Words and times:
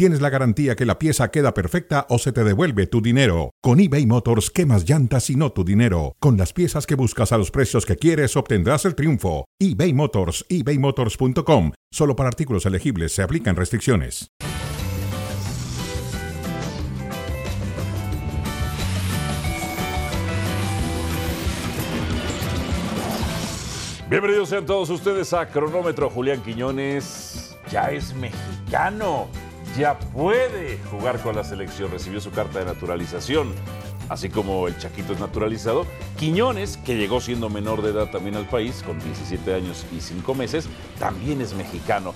tienes 0.00 0.22
la 0.22 0.30
garantía 0.30 0.76
que 0.76 0.86
la 0.86 0.98
pieza 0.98 1.30
queda 1.30 1.52
perfecta 1.52 2.06
o 2.08 2.16
se 2.16 2.32
te 2.32 2.42
devuelve 2.42 2.86
tu 2.86 3.02
dinero. 3.02 3.50
Con 3.60 3.80
eBay 3.80 4.06
Motors, 4.06 4.48
quemas 4.48 4.88
llantas 4.88 5.28
y 5.28 5.36
no 5.36 5.52
tu 5.52 5.62
dinero. 5.62 6.16
Con 6.20 6.38
las 6.38 6.54
piezas 6.54 6.86
que 6.86 6.94
buscas 6.94 7.32
a 7.32 7.36
los 7.36 7.50
precios 7.50 7.84
que 7.84 7.96
quieres, 7.96 8.34
obtendrás 8.34 8.86
el 8.86 8.94
triunfo. 8.94 9.44
eBay 9.58 9.92
Motors, 9.92 10.46
ebaymotors.com. 10.48 11.72
Solo 11.92 12.16
para 12.16 12.30
artículos 12.30 12.64
elegibles 12.64 13.12
se 13.12 13.20
aplican 13.22 13.56
restricciones. 13.56 14.28
Bienvenidos 24.08 24.48
sean 24.48 24.64
todos 24.64 24.88
ustedes 24.88 25.34
a 25.34 25.46
Cronómetro. 25.50 26.08
Julián 26.08 26.42
Quiñones 26.42 27.54
ya 27.70 27.90
es 27.90 28.14
mexicano, 28.14 29.28
ya 29.80 29.98
puede 29.98 30.78
jugar 30.90 31.22
con 31.22 31.34
la 31.34 31.42
selección, 31.42 31.90
recibió 31.90 32.20
su 32.20 32.30
carta 32.30 32.58
de 32.58 32.66
naturalización. 32.66 33.54
Así 34.10 34.28
como 34.28 34.68
el 34.68 34.76
Chaquito 34.76 35.14
es 35.14 35.20
naturalizado, 35.20 35.86
Quiñones, 36.18 36.76
que 36.76 36.98
llegó 36.98 37.20
siendo 37.22 37.48
menor 37.48 37.80
de 37.80 37.92
edad 37.92 38.10
también 38.10 38.36
al 38.36 38.46
país, 38.46 38.82
con 38.84 38.98
17 38.98 39.54
años 39.54 39.86
y 39.96 40.02
5 40.02 40.34
meses, 40.34 40.68
también 40.98 41.40
es 41.40 41.54
mexicano. 41.54 42.12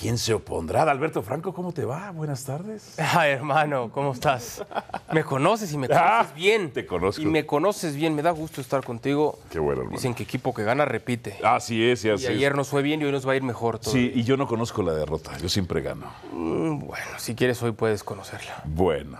¿Quién 0.00 0.16
se 0.18 0.32
opondrá? 0.32 0.82
Alberto 0.82 1.22
Franco, 1.22 1.52
¿cómo 1.52 1.72
te 1.72 1.84
va? 1.84 2.10
Buenas 2.12 2.44
tardes. 2.44 2.94
Ay, 2.98 3.32
hermano, 3.32 3.90
¿cómo 3.92 4.12
estás? 4.12 4.64
Me 5.12 5.22
conoces 5.22 5.70
y 5.72 5.76
me 5.78 5.86
conoces 5.88 6.06
Ah, 6.10 6.26
bien. 6.34 6.72
te 6.72 6.86
conozco. 6.86 7.20
Y 7.20 7.26
me 7.26 7.44
conoces 7.44 7.94
bien. 7.94 8.14
Me 8.14 8.22
da 8.22 8.30
gusto 8.30 8.62
estar 8.62 8.82
contigo. 8.82 9.38
Qué 9.50 9.58
bueno, 9.58 9.80
hermano. 9.82 9.96
Dicen 9.96 10.14
que 10.14 10.22
equipo 10.22 10.54
que 10.54 10.64
gana 10.64 10.86
repite. 10.86 11.38
Así 11.44 11.84
es, 11.84 12.02
y 12.04 12.08
y 12.08 12.10
así 12.12 12.24
es. 12.24 12.30
ayer 12.30 12.56
nos 12.56 12.68
fue 12.68 12.80
bien 12.82 13.02
y 13.02 13.04
hoy 13.04 13.12
nos 13.12 13.28
va 13.28 13.32
a 13.32 13.36
ir 13.36 13.42
mejor 13.42 13.78
todo. 13.78 13.92
Sí, 13.92 14.10
y 14.14 14.22
yo 14.24 14.38
no 14.38 14.46
conozco 14.48 14.82
la 14.82 14.94
derrota, 14.94 15.36
yo 15.36 15.50
siempre 15.50 15.82
gano. 15.82 16.06
Mm, 16.32 16.78
Bueno, 16.86 17.04
si 17.18 17.34
quieres 17.34 17.62
hoy 17.62 17.72
puedes 17.72 18.02
conocerla. 18.02 18.62
Bueno. 18.64 19.18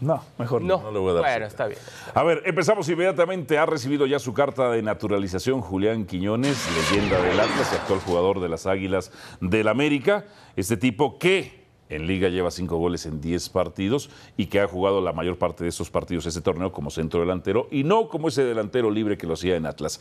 No, 0.00 0.22
mejor 0.38 0.62
no, 0.62 0.78
No, 0.78 0.84
no 0.84 0.92
le 0.92 0.98
voy 0.98 1.10
a 1.10 1.14
dar. 1.14 1.22
bueno, 1.22 1.34
cita. 1.36 1.46
está 1.46 1.66
bien. 1.66 1.78
A 2.14 2.22
ver, 2.22 2.42
empezamos 2.46 2.88
inmediatamente. 2.88 3.58
Ha 3.58 3.66
recibido 3.66 4.06
ya 4.06 4.18
su 4.18 4.32
carta 4.32 4.70
de 4.70 4.82
naturalización 4.82 5.60
Julián 5.60 6.06
Quiñones, 6.06 6.66
leyenda 6.92 7.20
del 7.20 7.38
Atlas 7.38 7.70
y 7.72 7.76
actual 7.76 8.00
jugador 8.00 8.40
de 8.40 8.48
las 8.48 8.66
Águilas 8.66 9.12
del 9.40 9.68
América. 9.68 10.24
Este 10.56 10.76
tipo 10.76 11.18
que 11.18 11.60
en 11.90 12.06
liga 12.06 12.28
lleva 12.28 12.50
cinco 12.52 12.76
goles 12.76 13.04
en 13.04 13.20
10 13.20 13.48
partidos 13.48 14.10
y 14.36 14.46
que 14.46 14.60
ha 14.60 14.68
jugado 14.68 15.00
la 15.00 15.12
mayor 15.12 15.38
parte 15.38 15.64
de 15.64 15.70
esos 15.70 15.90
partidos 15.90 16.24
ese 16.24 16.40
torneo 16.40 16.70
como 16.70 16.88
centro 16.90 17.18
delantero 17.18 17.66
y 17.72 17.82
no 17.82 18.08
como 18.08 18.28
ese 18.28 18.44
delantero 18.44 18.92
libre 18.92 19.18
que 19.18 19.26
lo 19.26 19.34
hacía 19.34 19.56
en 19.56 19.66
Atlas. 19.66 20.00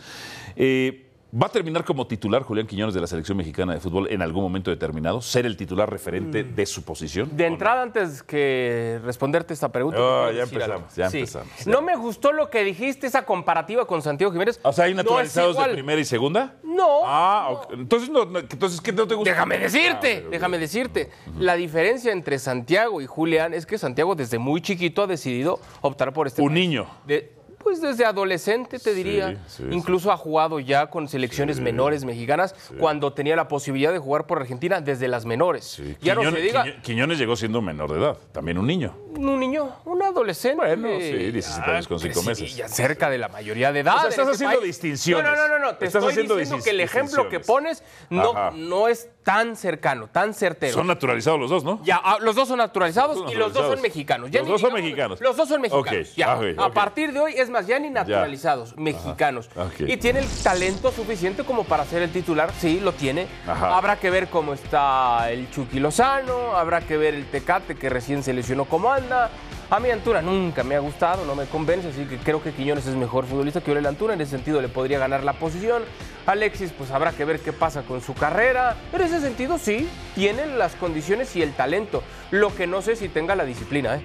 Eh, 0.56 1.09
¿Va 1.32 1.46
a 1.46 1.50
terminar 1.52 1.86
como 1.86 2.08
titular 2.08 2.42
Julián 2.42 2.66
Quiñones 2.66 2.96
de 2.96 3.02
la 3.02 3.06
selección 3.06 3.38
mexicana 3.38 3.76
de 3.76 3.80
fútbol 3.80 4.08
en 4.10 4.24
algún 4.24 4.42
momento 4.42 4.72
determinado? 4.72 5.22
¿Ser 5.22 5.46
el 5.46 5.56
titular 5.56 5.88
referente 5.88 6.44
de 6.44 6.66
su 6.66 6.82
posición? 6.82 7.30
De 7.38 7.46
entrada, 7.46 7.84
antes 7.84 8.24
que 8.24 9.00
responderte 9.04 9.54
esta 9.54 9.72
pregunta. 9.72 10.00
Oh, 10.02 10.32
ya 10.32 10.42
empezamos, 10.42 10.96
ya 10.96 11.08
Sí. 11.12 11.20
empezamos. 11.20 11.68
No 11.68 11.84
me 11.84 11.96
gustó 11.96 12.32
lo 12.32 12.50
que 12.50 12.64
dijiste, 12.64 13.06
esa 13.06 13.26
comparativa 13.26 13.86
con 13.86 14.02
Santiago 14.02 14.32
Jiménez. 14.32 14.60
O 14.64 14.74
sea, 14.74 14.86
¿hay 14.86 14.94
No 14.96 15.04
naturalizados 15.04 15.56
de 15.56 15.66
primera 15.74 16.02
y 16.02 16.06
segunda? 16.06 16.56
No. 16.64 17.02
Ah, 17.06 17.50
ok. 17.52 17.74
entonces, 17.74 18.10
no, 18.10 18.24
entonces 18.24 18.82
¿qué 18.82 18.92
no 18.92 19.06
te 19.08 19.14
gusta? 19.14 19.30
Déjame 19.30 19.60
decirte, 19.60 20.22
Ah, 20.24 20.26
ok. 20.26 20.32
déjame 20.32 20.58
decirte. 20.58 21.12
La 21.38 21.54
diferencia 21.54 22.12
entre 22.12 22.40
Santiago 22.40 23.02
y 23.02 23.06
Julián 23.06 23.54
es 23.54 23.68
que 23.68 23.78
Santiago 23.78 24.16
desde 24.16 24.40
muy 24.40 24.62
chiquito 24.62 25.04
ha 25.04 25.08
decidido 25.08 25.60
optar 25.82 26.12
por 26.12 26.26
este 26.26 26.42
Un 26.42 26.48
país. 26.50 26.60
niño. 26.60 26.88
De- 27.06 27.38
pues 27.64 27.82
desde 27.82 28.06
adolescente 28.06 28.80
te 28.80 28.94
diría. 28.94 29.38
sí, 29.48 29.64
Incluso 29.72 30.12
ha 30.12 30.18
jugado 30.18 30.60
ya 30.60 30.90
con 30.90 31.08
selecciones 31.08 31.60
menores 31.60 32.06
mexicanas 32.06 32.56
cuando 32.80 33.14
tenía 33.14 33.36
la 33.36 33.48
posibilidad 33.48 33.92
de 33.92 34.00
jugar 34.00 34.26
por 34.26 34.40
Argentina 34.40 34.82
desde 34.82 35.08
las 35.08 35.26
menores. 35.26 35.82
Ya 36.02 36.16
no 36.16 36.22
Quiñones, 36.22 36.40
se 36.40 36.46
diga 36.46 36.64
Quiño- 36.64 36.82
Quiñones 36.82 37.18
llegó 37.20 37.36
siendo 37.36 37.62
menor 37.62 37.92
de 37.92 38.00
edad, 38.00 38.18
también 38.32 38.58
un 38.58 38.66
niño. 38.68 38.96
un 39.16 39.40
niño, 39.40 39.76
un 39.86 40.02
adolescente. 40.02 40.56
Bueno, 40.58 40.88
sí, 41.00 41.32
17 41.32 41.70
años 41.72 41.88
con 41.88 42.00
cinco 42.00 42.22
sí, 42.22 42.28
meses. 42.28 42.56
ya 42.56 42.68
cerca 42.68 43.10
de 43.10 43.18
la 43.18 43.28
mayoría 43.28 43.72
de 43.72 43.82
edad. 43.82 43.96
O 43.98 44.00
sea, 44.02 44.10
estás 44.10 44.24
este 44.30 44.36
haciendo 44.46 44.60
país. 44.62 44.68
distinciones. 44.82 45.26
No, 45.26 45.36
no, 45.36 45.48
no, 45.48 45.60
no, 45.60 45.76
te 45.76 45.86
Estás 45.86 46.02
estoy 46.02 46.12
haciendo 46.12 46.36
diciendo 46.38 46.64
que 46.64 46.70
el 46.72 46.80
ejemplo 46.80 47.30
que 47.30 47.40
pones 47.40 47.84
no, 48.10 48.32
Ajá. 48.32 48.52
no 48.56 48.88
es 48.88 49.10
tan 49.30 49.56
cercano, 49.56 50.08
tan 50.08 50.34
certero. 50.34 50.74
Son 50.74 50.88
naturalizados 50.88 51.40
los 51.40 51.52
dos, 51.52 51.64
¿no? 51.64 51.80
Ya, 51.84 52.02
ah, 52.04 52.18
los 52.20 52.36
dos 52.36 52.48
son 52.48 52.58
naturalizados 52.58 53.32
y 53.32 53.36
los 53.36 53.54
dos 53.54 53.68
son 53.68 53.80
mexicanos. 53.80 54.32
Ya 54.32 54.40
Los 54.40 54.50
dos 54.50 54.62
son 54.62 54.74
mexicanos. 54.74 55.22
Los 55.22 55.38
dos 55.38 55.48
son 55.48 55.62
mexicanos. 55.62 56.08
Ok, 56.10 56.16
ya. 56.16 56.34
A 56.58 56.72
partir 56.72 57.14
de 57.14 57.20
hoy, 57.20 57.34
es 57.38 57.48
más, 57.48 57.68
ya 57.68 57.78
ni 57.78 57.92
naturalizados, 57.92 58.76
mexicanos. 58.76 59.52
ok. 59.56 59.82
Y 59.82 59.98
tiene 59.98 60.22
el 60.22 60.28
talento 60.42 60.92
suficiente 60.92 61.44
como 61.44 61.64
para 61.64 61.86
ser 61.86 62.02
el 62.02 62.12
titular. 62.12 62.52
Sí, 62.58 62.80
lo 62.80 62.94
tiene. 62.94 63.28
Ajá. 63.46 63.78
Habrá 63.78 64.00
que 64.00 64.10
ver 64.10 64.30
cómo 64.30 64.54
está 64.54 65.30
el 65.30 65.52
Chucky 65.52 65.80
Lozano, 65.80 66.56
habrá 66.56 66.82
que 66.82 66.98
ver 66.98 67.14
el 67.14 67.26
Tecate 67.30 67.76
que 67.76 67.88
recién 67.88 68.24
se 68.24 68.34
lesionó 68.34 68.66
cómo 68.66 68.92
anda. 68.92 69.30
A 69.72 69.80
mí 69.80 69.92
Antuna 69.92 70.20
nunca 70.22 70.64
me 70.64 70.76
ha 70.76 70.80
gustado, 70.80 71.26
no 71.26 71.36
me 71.36 71.46
convence, 71.46 71.90
así 71.90 72.06
que 72.06 72.18
creo 72.18 72.42
que 72.42 72.52
Quiñones 72.54 72.88
es 72.88 72.96
mejor 72.96 73.28
futbolista 73.28 73.62
que 73.62 73.70
Orel 73.70 73.86
Antuna, 73.86 74.14
en 74.16 74.22
ese 74.22 74.32
sentido 74.32 74.62
le 74.64 74.68
podría 74.68 74.98
ganar 74.98 75.24
la 75.24 75.34
posición. 75.34 75.84
Alexis, 76.26 76.72
pues 76.76 76.90
habrá 76.90 77.12
que 77.12 77.24
ver 77.24 77.40
qué 77.40 77.54
pasa 77.54 77.84
con 77.84 78.02
su 78.02 78.16
carrera, 78.16 78.76
pero 78.92 79.04
en 79.06 79.14
ese 79.14 79.22
sentido 79.22 79.60
sí, 79.60 79.88
tiene 80.16 80.48
las 80.48 80.74
condiciones 80.76 81.36
y 81.36 81.44
el 81.44 81.54
talento. 81.54 82.02
Lo 82.32 82.56
que 82.56 82.66
no 82.66 82.82
sé 82.82 82.96
si 82.96 83.10
tenga 83.10 83.36
la 83.36 83.46
disciplina, 83.46 83.98
¿eh? 83.98 84.02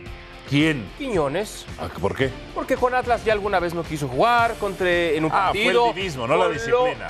¿Quién? 0.50 0.84
Quiñones, 0.98 1.64
Ah, 1.78 1.88
¿Por 1.98 2.14
qué? 2.14 2.28
porque 2.54 2.76
con 2.76 2.94
Atlas 2.94 3.24
ya 3.24 3.32
alguna 3.32 3.58
vez 3.58 3.72
no 3.72 3.82
quiso 3.84 4.06
jugar 4.06 4.56
contra, 4.60 4.90
en 4.90 5.24
un 5.24 5.30
Ah, 5.32 5.48
fue 5.50 5.68
el 5.68 5.94
divismo, 5.94 6.26
no 6.26 6.36
la 6.36 6.44
lo- 6.44 6.50
disciplina. 6.50 7.08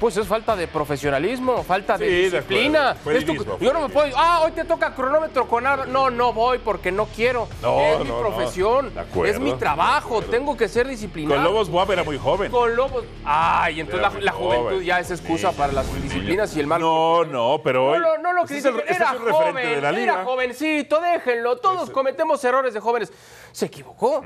Pues 0.00 0.16
es 0.18 0.26
falta 0.26 0.54
de 0.54 0.68
profesionalismo, 0.68 1.62
falta 1.62 1.96
de 1.96 2.06
Sí, 2.06 2.12
de 2.14 2.20
disciplina. 2.30 2.90
acuerdo. 2.90 3.20
Divismo, 3.20 3.58
yo 3.58 3.72
no 3.72 3.80
me 3.80 3.88
puedo. 3.88 4.14
Ah, 4.16 4.42
hoy 4.44 4.52
te 4.52 4.64
toca 4.64 4.94
cronómetro 4.94 5.48
con 5.48 5.66
Álvaro. 5.66 5.90
No, 5.90 6.10
no 6.10 6.32
voy 6.34 6.58
porque 6.58 6.92
no 6.92 7.06
quiero. 7.06 7.48
No, 7.62 7.80
es 7.80 7.98
mi 8.00 8.04
no, 8.04 8.14
no. 8.14 8.20
profesión, 8.28 8.92
De 8.94 9.00
acuerdo, 9.00 9.32
es 9.32 9.40
mi 9.40 9.52
trabajo. 9.54 10.20
Tengo 10.22 10.56
que 10.56 10.68
ser 10.68 10.86
disciplinado. 10.86 11.36
Con 11.36 11.44
Lobos 11.44 11.70
Buap 11.70 11.90
era 11.90 12.04
muy 12.04 12.18
joven. 12.18 12.50
Con 12.52 12.76
Lobos. 12.76 13.04
Ay, 13.24 13.80
entonces 13.80 14.22
la, 14.22 14.32
juventud 14.32 14.64
joven. 14.70 14.84
ya 14.84 15.00
es 15.00 15.10
excusa 15.10 15.50
Sí, 15.50 15.56
para 15.56 15.72
las 15.72 16.02
disciplinas 16.02 16.54
y 16.56 16.60
el 16.60 16.66
mal. 16.66 16.80
No, 16.80 17.24
no, 17.24 17.60
pero 17.64 17.90
hoy. 17.92 17.98
No, 17.98 18.16
no, 18.16 18.22
no 18.22 18.32
lo 18.34 18.42
Este 18.42 18.58
es 18.58 18.64
el- 18.66 18.72
critiquen, 18.74 18.92
este 18.92 19.02
era 19.02 19.12
es 19.14 19.32
joven, 19.32 19.54
de 19.54 19.80
la 19.80 19.92
liga. 19.92 20.12
era 20.14 20.24
jovencito, 20.24 21.00
déjenlo. 21.00 21.56
Todos 21.56 21.88
cometemos 21.90 22.44
errores 22.44 22.74
de 22.74 22.80
jóvenes. 22.80 23.12
Se 23.52 23.66
equivocó. 23.66 24.22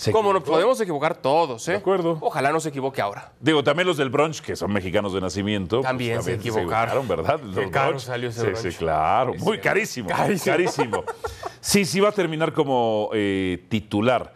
Se 0.00 0.12
Como 0.12 0.32
nos 0.32 0.42
podemos 0.44 0.80
equivocar 0.80 1.14
todos, 1.14 1.68
¿eh? 1.68 1.72
De 1.72 1.76
acuerdo. 1.76 2.16
Ojalá 2.22 2.52
no 2.52 2.58
se 2.58 2.70
equivoque 2.70 3.02
ahora. 3.02 3.32
Digo, 3.38 3.62
también 3.62 3.86
los 3.86 3.98
del 3.98 4.08
brunch, 4.08 4.40
que 4.40 4.56
son 4.56 4.72
mexicanos 4.72 5.12
de 5.12 5.20
nacimiento. 5.20 5.76
pues, 5.76 5.86
También 5.86 6.22
se 6.22 6.32
equivocaron. 6.32 7.06
¿verdad? 7.06 7.38
Qué 7.54 7.68
caro 7.70 7.98
salió 7.98 8.30
ese 8.30 8.40
Sí, 8.40 8.46
brunch. 8.46 8.62
sí, 8.72 8.78
claro. 8.78 9.34
Muy 9.34 9.58
carísimo. 9.58 10.08
Carísimo. 10.08 10.56
Carísimo. 10.56 11.04
Sí, 11.60 11.84
sí 11.84 12.00
va 12.00 12.08
a 12.08 12.12
terminar 12.12 12.54
como 12.54 13.10
eh, 13.12 13.62
titular. 13.68 14.32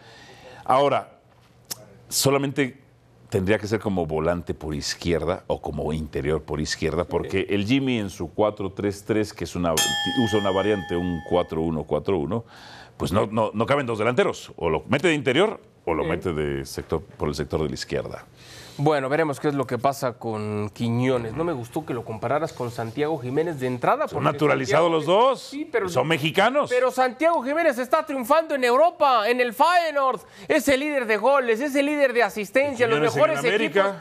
Ahora, 0.67 1.17
solamente 2.11 2.83
tendría 3.31 3.59
que 3.59 3.67
ser 3.67 3.81
como 3.81 4.05
volante 4.05 4.53
por 4.53 4.75
izquierda 4.75 5.45
o 5.47 5.63
como 5.63 5.91
interior 5.95 6.43
por 6.43 6.61
izquierda, 6.61 7.05
porque 7.05 7.47
el 7.49 7.65
Jimmy 7.65 7.99
en 7.99 8.11
su 8.11 8.29
4-3-3, 8.35 9.33
que 9.33 9.45
es 9.45 9.57
una, 9.57 9.73
usa 9.73 10.39
una 10.39 10.51
variante, 10.51 10.95
un 10.97 11.19
4-1-4-1, 11.31 12.45
pues 12.97 13.12
no, 13.12 13.27
no, 13.27 13.50
no 13.55 13.66
caben 13.66 13.87
dos 13.87 13.99
delanteros. 13.99 14.53
O 14.56 14.71
lo 14.71 14.84
mete 14.88 15.09
de 15.09 15.15
interior 15.15 15.60
o 15.84 15.94
lo 15.94 16.05
mete 16.05 16.32
de 16.32 16.65
sector, 16.65 17.03
por 17.03 17.28
el 17.28 17.34
sector 17.34 17.62
de 17.62 17.69
la 17.69 17.75
izquierda. 17.75 18.25
Bueno, 18.77 19.09
veremos 19.09 19.38
qué 19.38 19.49
es 19.49 19.55
lo 19.55 19.66
que 19.66 19.78
pasa 19.78 20.15
con 20.15 20.69
Quiñones. 20.71 21.34
No 21.34 21.44
me 21.44 21.53
gustó 21.53 21.87
que 21.87 21.94
lo 21.94 22.05
compararas 22.05 22.53
con 22.53 22.72
Santiago 22.72 23.19
Jiménez 23.19 23.60
de 23.60 23.69
entrada. 23.69 24.08
Son 24.08 24.25
naturalizados 24.25 24.91
los 24.91 25.06
dos. 25.06 25.41
Sí, 25.41 25.69
pero 25.70 25.88
Son 25.88 26.08
mexicanos. 26.08 26.70
Pero 26.70 26.91
Santiago 26.91 27.41
Jiménez 27.44 27.79
está 27.79 28.05
triunfando 28.05 28.55
en 28.56 28.64
Europa, 28.64 29.29
en 29.29 29.40
el 29.40 29.55
Feyenoord. 29.55 30.23
Es 30.49 30.67
el 30.67 30.81
líder 30.81 31.06
de 31.06 31.17
goles, 31.19 31.61
es 31.61 31.75
el 31.76 31.87
líder 31.87 32.12
de 32.12 32.25
asistencia, 32.25 32.88
los 32.88 32.97
en 32.97 33.02
mejores 33.02 33.44
equipos. 33.44 33.93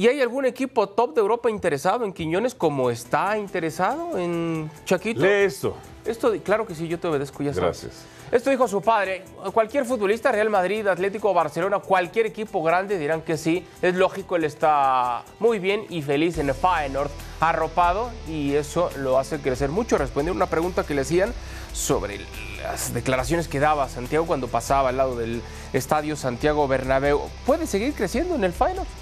¿Y 0.00 0.08
hay 0.08 0.22
algún 0.22 0.46
equipo 0.46 0.88
top 0.88 1.14
de 1.14 1.20
Europa 1.20 1.50
interesado 1.50 2.06
en 2.06 2.14
Quiñones 2.14 2.54
como 2.54 2.90
está 2.90 3.36
interesado 3.36 4.16
en 4.16 4.70
Chaquito? 4.86 5.20
Lee 5.20 5.44
esto. 5.44 5.76
Esto, 6.06 6.32
claro 6.42 6.66
que 6.66 6.74
sí, 6.74 6.88
yo 6.88 6.98
te 6.98 7.06
obedezco, 7.06 7.42
ya 7.42 7.52
sabes. 7.52 7.82
Gracias. 7.82 8.06
Esto 8.32 8.48
dijo 8.48 8.66
su 8.66 8.80
padre. 8.80 9.24
Cualquier 9.52 9.84
futbolista, 9.84 10.32
Real 10.32 10.48
Madrid, 10.48 10.86
Atlético, 10.86 11.34
Barcelona, 11.34 11.80
cualquier 11.80 12.24
equipo 12.24 12.62
grande 12.62 12.96
dirán 12.96 13.20
que 13.20 13.36
sí. 13.36 13.66
Es 13.82 13.94
lógico, 13.94 14.36
él 14.36 14.44
está 14.44 15.22
muy 15.38 15.58
bien 15.58 15.84
y 15.90 16.00
feliz 16.00 16.38
en 16.38 16.48
el 16.48 16.54
Feyenoord, 16.54 17.10
arropado, 17.38 18.08
y 18.26 18.54
eso 18.54 18.88
lo 18.96 19.18
hace 19.18 19.38
crecer 19.40 19.68
mucho. 19.68 19.98
Respondió 19.98 20.32
una 20.32 20.46
pregunta 20.46 20.86
que 20.86 20.94
le 20.94 21.02
hacían 21.02 21.34
sobre 21.74 22.20
las 22.62 22.94
declaraciones 22.94 23.48
que 23.48 23.60
daba 23.60 23.86
Santiago 23.90 24.24
cuando 24.24 24.48
pasaba 24.48 24.88
al 24.88 24.96
lado 24.96 25.14
del 25.14 25.42
estadio 25.74 26.16
Santiago 26.16 26.66
Bernabéu. 26.66 27.20
¿Puede 27.44 27.66
seguir 27.66 27.92
creciendo 27.92 28.34
en 28.34 28.44
el 28.44 28.54
Feyenoord? 28.54 28.99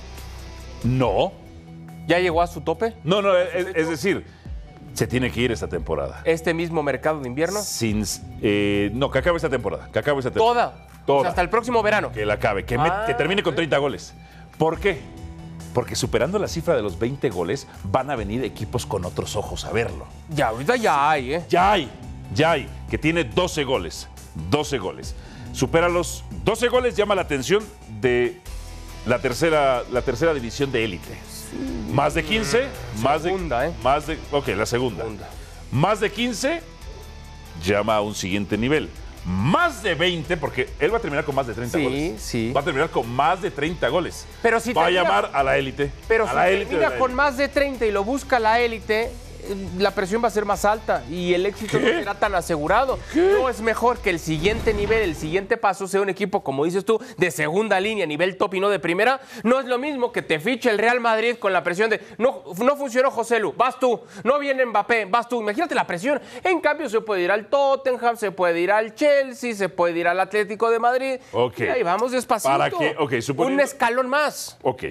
No. 0.84 1.32
¿Ya 2.06 2.18
llegó 2.18 2.40
a 2.42 2.46
su 2.46 2.60
tope? 2.62 2.94
No, 3.04 3.20
no, 3.22 3.36
es, 3.36 3.66
es 3.74 3.88
decir, 3.88 4.24
se 4.94 5.06
tiene 5.06 5.30
que 5.30 5.40
ir 5.40 5.52
esta 5.52 5.68
temporada. 5.68 6.22
¿Este 6.24 6.54
mismo 6.54 6.82
mercado 6.82 7.20
de 7.20 7.28
invierno? 7.28 7.60
Sin, 7.62 8.04
eh, 8.40 8.90
no, 8.94 9.10
que 9.10 9.18
acabe 9.18 9.36
esta 9.36 9.50
temporada. 9.50 9.88
Que 9.92 9.98
acabe 9.98 10.18
esta 10.18 10.30
temporada. 10.30 10.70
Toda. 10.72 10.88
Toda. 11.06 11.18
O 11.18 11.22
sea, 11.22 11.30
hasta 11.30 11.42
el 11.42 11.50
próximo 11.50 11.82
verano. 11.82 12.10
Que 12.12 12.24
la 12.26 12.34
acabe, 12.34 12.64
que, 12.64 12.76
me- 12.78 12.88
Ah. 12.88 13.04
que 13.06 13.14
termine 13.14 13.42
con 13.42 13.54
30 13.54 13.76
goles. 13.78 14.14
¿Por 14.58 14.78
qué? 14.80 15.00
Porque 15.74 15.94
superando 15.94 16.38
la 16.38 16.48
cifra 16.48 16.74
de 16.74 16.82
los 16.82 16.98
20 16.98 17.28
goles, 17.30 17.66
van 17.84 18.10
a 18.10 18.16
venir 18.16 18.42
equipos 18.44 18.86
con 18.86 19.04
otros 19.04 19.36
ojos 19.36 19.64
a 19.64 19.70
verlo. 19.72 20.06
Ya, 20.30 20.48
ahorita 20.48 20.76
ya 20.76 21.10
hay, 21.10 21.34
¿eh? 21.34 21.44
Ya 21.48 21.72
hay, 21.72 21.88
ya 22.34 22.52
hay, 22.52 22.68
que 22.90 22.98
tiene 22.98 23.24
12 23.24 23.64
goles. 23.64 24.08
12 24.50 24.78
goles. 24.78 25.14
Supera 25.52 25.88
los 25.88 26.24
12 26.44 26.68
goles, 26.68 26.96
llama 26.96 27.14
la 27.14 27.22
atención 27.22 27.62
de 28.00 28.40
la 29.08 29.18
tercera, 29.20 29.82
la 29.90 30.02
tercera 30.02 30.34
división 30.34 30.70
de 30.70 30.84
élite. 30.84 31.08
Más 31.92 32.14
de 32.14 32.22
15, 32.24 32.66
más 33.02 33.22
de. 33.22 33.30
Segunda, 33.30 33.66
¿eh? 33.66 33.72
Más 33.82 34.06
de. 34.06 34.18
Ok, 34.30 34.48
la 34.48 34.66
segunda. 34.66 35.02
Segunda. 35.02 35.28
Más 35.72 36.00
de 36.00 36.10
15, 36.12 36.60
llama 37.64 37.96
a 37.96 38.00
un 38.02 38.14
siguiente 38.14 38.56
nivel. 38.58 38.90
Más 39.24 39.82
de 39.82 39.94
20, 39.94 40.36
porque 40.36 40.68
él 40.78 40.92
va 40.92 40.98
a 40.98 41.00
terminar 41.00 41.24
con 41.24 41.34
más 41.34 41.46
de 41.46 41.54
30 41.54 41.76
Sí, 41.78 41.84
goles. 41.84 42.22
sí. 42.22 42.52
Va 42.54 42.60
a 42.60 42.64
terminar 42.64 42.90
con 42.90 43.10
más 43.10 43.42
de 43.42 43.50
30 43.50 43.88
goles. 43.88 44.26
Pero 44.42 44.60
si 44.60 44.72
va 44.72 44.82
a 44.82 44.84
termina- 44.86 45.02
llamar 45.02 45.30
a 45.34 45.42
la 45.42 45.58
élite. 45.58 45.90
Pero 46.06 46.24
a 46.24 46.30
si 46.30 46.34
la 46.36 46.48
élite. 46.50 46.64
de 46.74 46.80
termina 46.80 46.98
con 46.98 47.14
más 47.14 47.36
de 47.36 47.48
30 47.48 47.84
y 47.86 47.90
lo 47.90 48.04
busca 48.04 48.38
la 48.38 48.60
élite, 48.60 49.10
la 49.78 49.92
presión 49.94 50.22
va 50.22 50.28
a 50.28 50.30
ser 50.30 50.44
más 50.44 50.64
alta 50.64 51.04
y 51.10 51.34
el 51.34 51.46
éxito 51.46 51.78
no 51.78 51.86
¿Qué? 51.86 51.98
será 52.00 52.14
tan 52.14 52.34
asegurado. 52.34 52.98
No 53.14 53.48
es 53.48 53.60
mejor 53.60 53.98
que 53.98 54.10
el 54.10 54.18
siguiente 54.18 54.74
nivel, 54.74 55.00
el 55.02 55.14
siguiente 55.14 55.56
paso 55.56 55.86
sea 55.88 56.00
un 56.00 56.08
equipo, 56.08 56.42
como 56.42 56.64
dices 56.64 56.84
tú, 56.84 57.00
de 57.16 57.30
segunda 57.30 57.80
línea, 57.80 58.06
nivel 58.06 58.36
top 58.36 58.54
y 58.54 58.60
no 58.60 58.68
de 58.68 58.78
primera. 58.78 59.20
No 59.44 59.60
es 59.60 59.66
lo 59.66 59.78
mismo 59.78 60.12
que 60.12 60.22
te 60.22 60.38
fiche 60.40 60.70
el 60.70 60.78
Real 60.78 61.00
Madrid 61.00 61.36
con 61.38 61.52
la 61.52 61.62
presión 61.62 61.90
de 61.90 62.00
no, 62.18 62.42
no 62.58 62.76
funcionó 62.76 63.10
José 63.10 63.38
Lu, 63.40 63.52
vas 63.56 63.78
tú, 63.78 64.00
no 64.24 64.38
viene 64.38 64.64
Mbappé, 64.66 65.04
vas 65.06 65.28
tú. 65.28 65.40
Imagínate 65.40 65.74
la 65.74 65.86
presión. 65.86 66.20
En 66.44 66.60
cambio, 66.60 66.88
se 66.88 67.00
puede 67.00 67.22
ir 67.22 67.30
al 67.30 67.46
Tottenham, 67.46 68.16
se 68.16 68.30
puede 68.32 68.60
ir 68.60 68.70
al 68.72 68.94
Chelsea, 68.94 69.54
se 69.54 69.68
puede 69.68 69.98
ir 69.98 70.08
al 70.08 70.20
Atlético 70.20 70.70
de 70.70 70.78
Madrid. 70.78 71.20
Ok. 71.32 71.60
Y 71.60 71.62
ahí 71.68 71.82
vamos 71.82 72.12
despacito. 72.12 72.50
¿Para 72.50 72.70
qué? 72.70 72.96
Ok, 72.98 73.12
suponiendo- 73.20 73.54
Un 73.54 73.60
escalón 73.60 74.08
más. 74.08 74.58
Ok. 74.62 74.84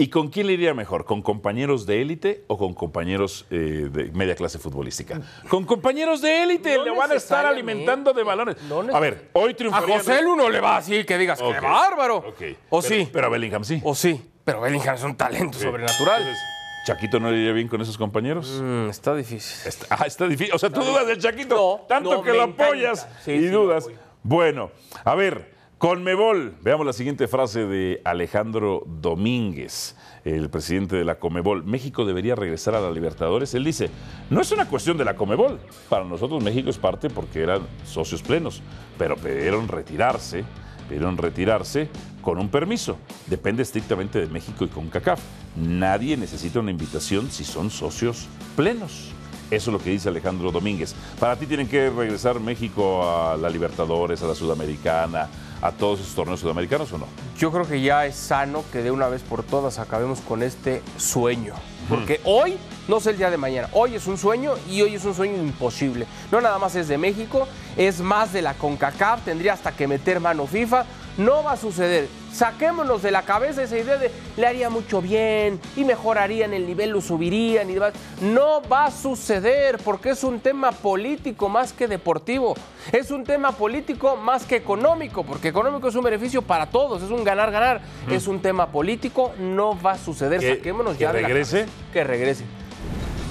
¿Y 0.00 0.08
con 0.08 0.28
quién 0.28 0.46
le 0.46 0.54
iría 0.54 0.72
mejor? 0.72 1.04
¿Con 1.04 1.20
compañeros 1.20 1.84
de 1.84 2.00
élite 2.00 2.44
o 2.46 2.56
con 2.56 2.72
compañeros 2.72 3.44
eh, 3.50 3.90
de 3.92 4.10
media 4.12 4.34
clase 4.34 4.58
futbolística? 4.58 5.20
Con 5.50 5.66
compañeros 5.66 6.22
de 6.22 6.42
élite, 6.42 6.74
No 6.76 6.84
le 6.86 6.90
van 6.92 7.10
a 7.12 7.16
estar 7.16 7.44
alimentando 7.44 8.14
de 8.14 8.22
balones. 8.22 8.56
No 8.62 8.80
a 8.80 8.98
ver, 8.98 9.28
hoy 9.34 9.50
A 9.50 9.56
triunfaría. 9.56 9.98
José 9.98 10.22
Lu 10.22 10.36
no 10.36 10.48
le 10.48 10.58
va 10.58 10.78
así 10.78 11.04
que 11.04 11.18
digas, 11.18 11.42
Ok, 11.42 11.52
¡qué 11.54 11.60
bárbaro! 11.60 12.16
ok. 12.16 12.42
O 12.70 12.80
Pero- 12.80 12.82
sí, 12.82 13.10
Pero 13.12 13.26
a 13.26 13.28
Bellingham 13.28 13.62
sí. 13.62 13.78
o 13.84 13.94
sí. 13.94 14.18
Pero 14.42 14.62
Bellingham 14.62 14.94
es 14.94 15.02
un 15.02 15.16
talento 15.16 15.58
sobrenatural. 15.58 16.22
Entonces, 16.22 16.42
¿Chaquito 16.86 17.20
no 17.20 17.30
le 17.30 17.36
iría 17.36 17.52
bien 17.52 17.68
con 17.68 17.82
esos 17.82 17.98
compañeros? 17.98 18.58
Mm, 18.62 18.88
está 18.88 19.14
difícil. 19.14 19.68
Está, 19.68 19.86
ah, 19.90 20.06
está 20.06 20.26
difícil. 20.26 20.54
O 20.54 20.58
sea, 20.58 20.70
tú 20.70 20.80
dudas 20.80 21.06
del 21.06 21.18
Chaquito. 21.18 21.54
No, 21.80 21.86
tanto 21.86 22.22
que 22.22 22.32
lo 22.32 22.44
apoyas 22.44 23.06
Sí, 23.22 23.32
y 23.32 23.38
sí, 23.40 23.46
dudas. 23.48 23.86
Bueno, 24.22 24.70
a 25.04 25.14
ver, 25.14 25.49
Conmebol. 25.80 26.56
Veamos 26.60 26.84
la 26.84 26.92
siguiente 26.92 27.26
frase 27.26 27.64
de 27.64 28.02
Alejandro 28.04 28.84
Domínguez, 28.86 29.96
el 30.26 30.50
presidente 30.50 30.94
de 30.94 31.06
la 31.06 31.18
Comebol. 31.18 31.64
México 31.64 32.04
debería 32.04 32.34
regresar 32.34 32.74
a 32.74 32.82
la 32.82 32.90
Libertadores. 32.90 33.54
Él 33.54 33.64
dice, 33.64 33.88
no 34.28 34.42
es 34.42 34.52
una 34.52 34.68
cuestión 34.68 34.98
de 34.98 35.06
la 35.06 35.16
Comebol. 35.16 35.58
Para 35.88 36.04
nosotros 36.04 36.44
México 36.44 36.68
es 36.68 36.76
parte 36.76 37.08
porque 37.08 37.40
eran 37.40 37.62
socios 37.86 38.20
plenos, 38.20 38.60
pero 38.98 39.16
pidieron 39.16 39.68
retirarse, 39.68 40.44
pidieron 40.86 41.16
retirarse 41.16 41.88
con 42.20 42.38
un 42.38 42.50
permiso. 42.50 42.98
Depende 43.26 43.62
estrictamente 43.62 44.20
de 44.20 44.26
México 44.26 44.66
y 44.66 44.68
CONCACAF. 44.68 45.22
Nadie 45.56 46.18
necesita 46.18 46.60
una 46.60 46.72
invitación 46.72 47.30
si 47.30 47.42
son 47.42 47.70
socios 47.70 48.28
plenos. 48.54 49.12
Eso 49.50 49.70
es 49.70 49.72
lo 49.72 49.82
que 49.82 49.90
dice 49.90 50.10
Alejandro 50.10 50.52
Domínguez. 50.52 50.94
Para 51.18 51.36
ti 51.36 51.46
tienen 51.46 51.68
que 51.68 51.88
regresar 51.88 52.38
México 52.38 53.02
a 53.02 53.38
la 53.38 53.48
Libertadores, 53.48 54.22
a 54.22 54.26
la 54.26 54.34
Sudamericana, 54.34 55.28
a 55.62 55.72
todos 55.72 56.00
esos 56.00 56.14
torneos 56.14 56.40
sudamericanos 56.40 56.92
o 56.92 56.98
no? 56.98 57.06
Yo 57.38 57.50
creo 57.50 57.66
que 57.66 57.80
ya 57.80 58.06
es 58.06 58.16
sano 58.16 58.64
que 58.72 58.82
de 58.82 58.90
una 58.90 59.08
vez 59.08 59.22
por 59.22 59.42
todas 59.42 59.78
acabemos 59.78 60.20
con 60.20 60.42
este 60.42 60.82
sueño. 60.96 61.54
Porque 61.88 62.20
hoy 62.24 62.56
no 62.86 62.98
es 62.98 63.06
el 63.06 63.16
día 63.16 63.30
de 63.30 63.36
mañana. 63.36 63.68
Hoy 63.72 63.96
es 63.96 64.06
un 64.06 64.16
sueño 64.16 64.54
y 64.68 64.80
hoy 64.82 64.94
es 64.94 65.04
un 65.04 65.14
sueño 65.14 65.36
imposible. 65.36 66.06
No 66.30 66.40
nada 66.40 66.58
más 66.58 66.76
es 66.76 66.86
de 66.86 66.98
México, 66.98 67.48
es 67.76 68.00
más 68.00 68.32
de 68.32 68.42
la 68.42 68.54
CONCACAF. 68.54 69.24
Tendría 69.24 69.54
hasta 69.54 69.72
que 69.72 69.88
meter 69.88 70.20
mano 70.20 70.46
FIFA. 70.46 70.84
No 71.20 71.42
va 71.42 71.52
a 71.52 71.56
suceder. 71.56 72.08
Saquémonos 72.32 73.02
de 73.02 73.10
la 73.10 73.22
cabeza 73.22 73.62
esa 73.62 73.76
idea 73.76 73.96
de 73.98 74.10
le 74.36 74.46
haría 74.46 74.70
mucho 74.70 75.02
bien 75.02 75.60
y 75.76 75.84
mejorarían 75.84 76.54
el 76.54 76.66
nivel, 76.66 76.90
lo 76.90 77.00
subirían 77.00 77.68
y 77.68 77.74
demás. 77.74 77.92
No 78.22 78.62
va 78.62 78.86
a 78.86 78.90
suceder 78.90 79.78
porque 79.84 80.10
es 80.10 80.22
un 80.24 80.40
tema 80.40 80.72
político 80.72 81.48
más 81.48 81.72
que 81.72 81.88
deportivo. 81.88 82.54
Es 82.92 83.10
un 83.10 83.24
tema 83.24 83.52
político 83.52 84.16
más 84.16 84.44
que 84.46 84.56
económico, 84.56 85.24
porque 85.24 85.48
económico 85.48 85.88
es 85.88 85.94
un 85.96 86.04
beneficio 86.04 86.42
para 86.42 86.66
todos, 86.66 87.02
es 87.02 87.10
un 87.10 87.24
ganar-ganar. 87.24 87.80
Es 88.10 88.26
un 88.28 88.40
tema 88.40 88.68
político, 88.70 89.32
no 89.38 89.80
va 89.80 89.92
a 89.92 89.98
suceder. 89.98 90.40
Que- 90.40 90.56
Saquémonos 90.56 90.94
que 90.96 91.00
ya 91.02 91.12
de 91.12 91.22
la 91.22 91.28
regrese. 91.28 91.60
cabeza. 91.66 91.72
Que 91.92 92.04
regrese. 92.04 92.44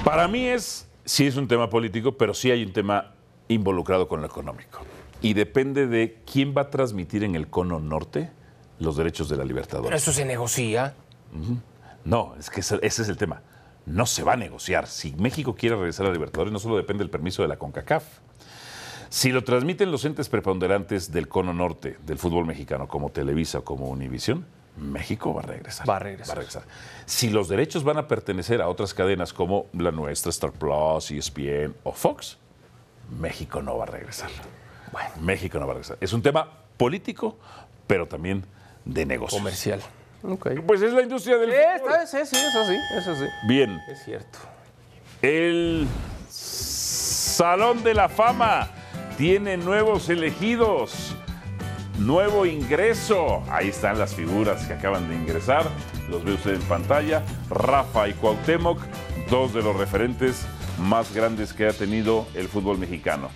Para 0.03 0.27
mí 0.27 0.45
es, 0.47 0.88
sí 1.06 1.25
es 1.25 1.35
un 1.38 1.47
tema 1.47 1.69
político, 1.69 2.12
pero 2.18 2.33
sí 2.33 2.51
hay 2.51 2.63
un 2.63 2.74
tema 2.74 3.13
involucrado 3.47 4.07
con 4.07 4.21
lo 4.21 4.27
económico. 4.27 4.80
Y 5.21 5.33
depende 5.33 5.88
de 5.88 6.21
quién 6.31 6.54
va 6.56 6.63
a 6.63 6.69
transmitir 6.69 7.24
en 7.24 7.36
el 7.36 7.48
cono 7.50 7.80
norte 7.80 8.31
los 8.80 8.95
derechos 8.95 9.27
de 9.30 9.36
la 9.36 9.44
Pero 9.44 9.48
Libertadores. 9.50 10.01
eso 10.01 10.13
se 10.13 10.25
negocia. 10.25 10.95
No, 12.06 12.36
es 12.39 12.50
que 12.50 12.62
ese, 12.62 12.80
ese 12.81 13.01
es 13.01 13.10
el 13.10 13.18
tema. 13.18 13.42
No 13.86 14.06
se 14.06 14.24
va 14.24 14.33
a 14.33 14.38
negociar. 14.38 14.88
Si 14.88 15.13
México 15.13 15.56
quiere 15.56 15.75
regresar 15.75 16.06
a 16.06 16.10
la 16.10 16.13
Libertadores, 16.13 16.54
no 16.54 16.60
solo 16.60 16.77
depende 16.77 17.04
del 17.04 17.10
permiso 17.10 17.42
de 17.42 17.48
la 17.50 17.57
CONCACAF. 17.57 18.04
Si 19.10 19.31
lo 19.31 19.44
transmiten 19.44 19.92
los 19.92 20.06
entes 20.06 20.30
preponderantes 20.30 21.12
del 21.12 21.27
cono 21.27 21.51
norte 21.54 21.98
del 22.06 22.19
fútbol 22.19 22.45
mexicano, 22.45 22.88
como 22.88 23.10
Televisa 23.10 23.60
o 23.60 23.63
como 23.63 23.88
Univisión, 23.89 24.45
México 24.77 25.33
va 25.33 25.42
a 25.42 25.45
regresar. 25.45 25.89
Va 25.89 25.98
a 25.98 26.00
regresar. 26.00 26.63
Si 27.06 27.30
los 27.30 27.50
derechos 27.50 27.83
van 27.83 27.98
a 27.98 28.07
pertenecer 28.07 28.62
a 28.62 28.69
otras 28.69 28.94
cadenas 28.94 29.33
como 29.33 29.66
la 29.74 29.92
nuestra, 29.92 30.30
Star 30.30 30.51
Plus, 30.51 31.12
ESPN 31.12 31.75
o 31.83 31.92
Fox, 31.92 32.38
México 33.19 33.62
no 33.62 33.77
va 33.77 33.86
a 33.86 33.88
regresar. 33.88 34.30
Bueno, 34.91 35.09
México 35.21 35.59
no 35.59 35.65
va 35.68 35.74
a 35.74 35.75
regresar. 35.75 35.97
Es 36.01 36.13
un 36.13 36.21
tema 36.21 36.47
político, 36.77 37.38
pero 37.88 38.07
también 38.07 38.45
de 38.86 39.06
negocios. 39.06 39.39
Comercial. 39.39 39.81
Pues 40.65 40.81
es 40.81 40.91
la 40.94 41.01
industria 41.01 41.38
del 41.38 41.50
Sí, 41.51 41.57
fútbol. 41.80 41.95
sí, 42.07 42.18
sí, 42.25 42.36
eso 42.36 42.65
sí, 42.65 42.77
eso 42.97 43.15
sí. 43.15 43.25
Bien, 43.47 43.80
Es 43.89 44.03
cierto. 44.03 44.39
el 45.21 45.88
Salón 46.30 47.83
de 47.83 47.94
la 47.94 48.09
Fama 48.09 48.69
tiene 49.18 49.57
nuevos 49.57 50.09
elegidos, 50.09 51.16
nuevo 51.99 52.45
ingreso. 52.45 53.44
Ahí 53.49 53.69
están 53.69 53.97
las 53.99 54.13
figuras 54.16 54.66
que 54.68 54.73
acaban 54.73 55.07
de 55.09 55.16
ingresar. 55.16 55.66
Los 56.09 56.23
ve 56.23 56.33
usted 56.33 56.56
en 56.56 56.61
pantalla. 56.63 57.23
Rafa 57.49 58.07
y 58.07 58.13
Cuauhtémoc, 58.13 58.80
dos 59.30 59.54
de 59.54 59.61
los 59.61 59.75
referentes 59.75 60.45
más 60.80 61.13
grandes 61.13 61.54
que 61.54 61.68
ha 61.68 61.73
tenido 61.73 62.28
el 62.35 62.47
fútbol 62.47 62.78
mexicano. 62.78 63.30